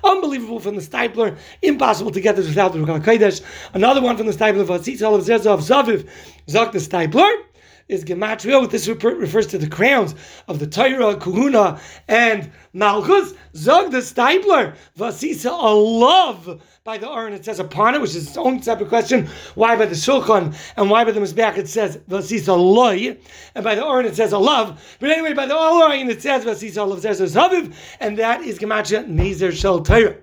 Unbelievable 0.05 0.61
from 0.61 0.77
the 0.77 0.83
Steipler, 0.83 1.39
Impossible 1.63 2.11
to 2.11 2.21
get 2.21 2.37
this 2.37 2.49
without 2.49 2.73
the 2.73 2.79
Ruach 2.79 3.03
HaKodesh. 3.03 3.43
Another 3.73 4.03
one 4.03 4.17
from 4.17 4.27
the 4.27 4.33
Steipler 4.33 4.61
of 4.61 4.69
Asitz 4.69 5.03
of 5.03 5.61
Zaviv. 5.61 6.09
Zok 6.49 6.73
the 6.73 6.79
Steipler 6.79 7.43
is 7.89 8.05
gematria. 8.05 8.61
With 8.61 8.71
this 8.71 8.87
refers 8.87 9.47
to 9.49 9.59
the 9.59 9.69
crowns 9.69 10.15
of 10.47 10.59
the 10.59 10.67
Torah, 10.67 11.17
Kuhuna, 11.17 11.81
and 12.07 12.51
Malchus. 12.73 13.35
Zog 13.55 13.91
the 13.91 13.99
Steipler. 13.99 14.77
Vasisa 14.97 15.51
a 15.51 15.75
love 15.75 16.63
by 16.85 16.97
the 16.97 17.07
Aron 17.07 17.35
it 17.35 17.45
says 17.45 17.59
upon 17.59 17.95
it, 17.95 18.01
which 18.01 18.15
is 18.15 18.29
its 18.29 18.37
own 18.37 18.63
separate 18.63 18.89
question. 18.89 19.29
Why 19.55 19.77
by 19.77 19.87
the 19.87 19.95
Shulchan 19.95 20.55
and 20.77 20.91
why 20.91 21.05
by 21.05 21.13
the 21.13 21.21
Mizbeach 21.21 21.59
it 21.59 21.69
says 21.69 21.99
Vasisa 22.09 22.57
loy, 22.57 23.19
and 23.55 23.65
by 23.65 23.75
the 23.75 23.85
Aron 23.85 24.07
it 24.07 24.17
says 24.17 24.33
a 24.33 24.39
love. 24.39 24.97
But 25.01 25.11
anyway, 25.11 25.35
by 25.35 25.47
the 25.47 25.55
Aron 25.55 26.09
it 26.09 26.23
says 26.23 26.45
Vasisa 26.45 26.89
love 26.89 27.03
says 27.03 27.21
Zaviv, 27.21 27.75
and 28.01 28.19
that 28.19 28.43
is 28.43 28.59
gematria 28.59 29.07
Nezer 29.07 29.53
Shel 29.53 29.83
Torah. 29.83 30.17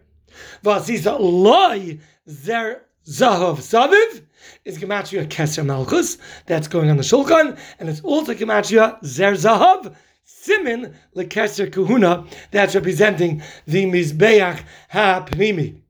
Vasisa 0.63 1.19
loy 1.19 1.99
zer 2.27 2.81
Zahav 3.07 3.57
Zaviv 3.59 4.24
is 4.65 4.77
gematria 4.77 5.27
Keser 5.27 5.65
Malchus. 5.65 6.17
That's 6.45 6.67
going 6.67 6.89
on 6.89 6.97
the 6.97 7.03
Shulchan, 7.03 7.57
and 7.79 7.89
it's 7.89 8.01
also 8.01 8.33
gematria 8.33 9.03
Zer 9.03 9.33
Zahav. 9.33 9.95
Simin 10.25 10.95
lekeser 11.15 11.71
Kahuna. 11.71 12.25
That's 12.51 12.75
representing 12.75 13.41
the 13.67 13.85
Mizbeach 13.85 14.63
Ha 14.89 15.25
Pnimi. 15.27 15.81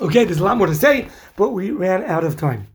Okay, 0.00 0.24
there's 0.24 0.38
a 0.38 0.44
lot 0.44 0.56
more 0.56 0.68
to 0.68 0.74
say, 0.74 1.08
but 1.36 1.50
we 1.50 1.72
ran 1.72 2.04
out 2.04 2.22
of 2.24 2.36
time. 2.36 2.68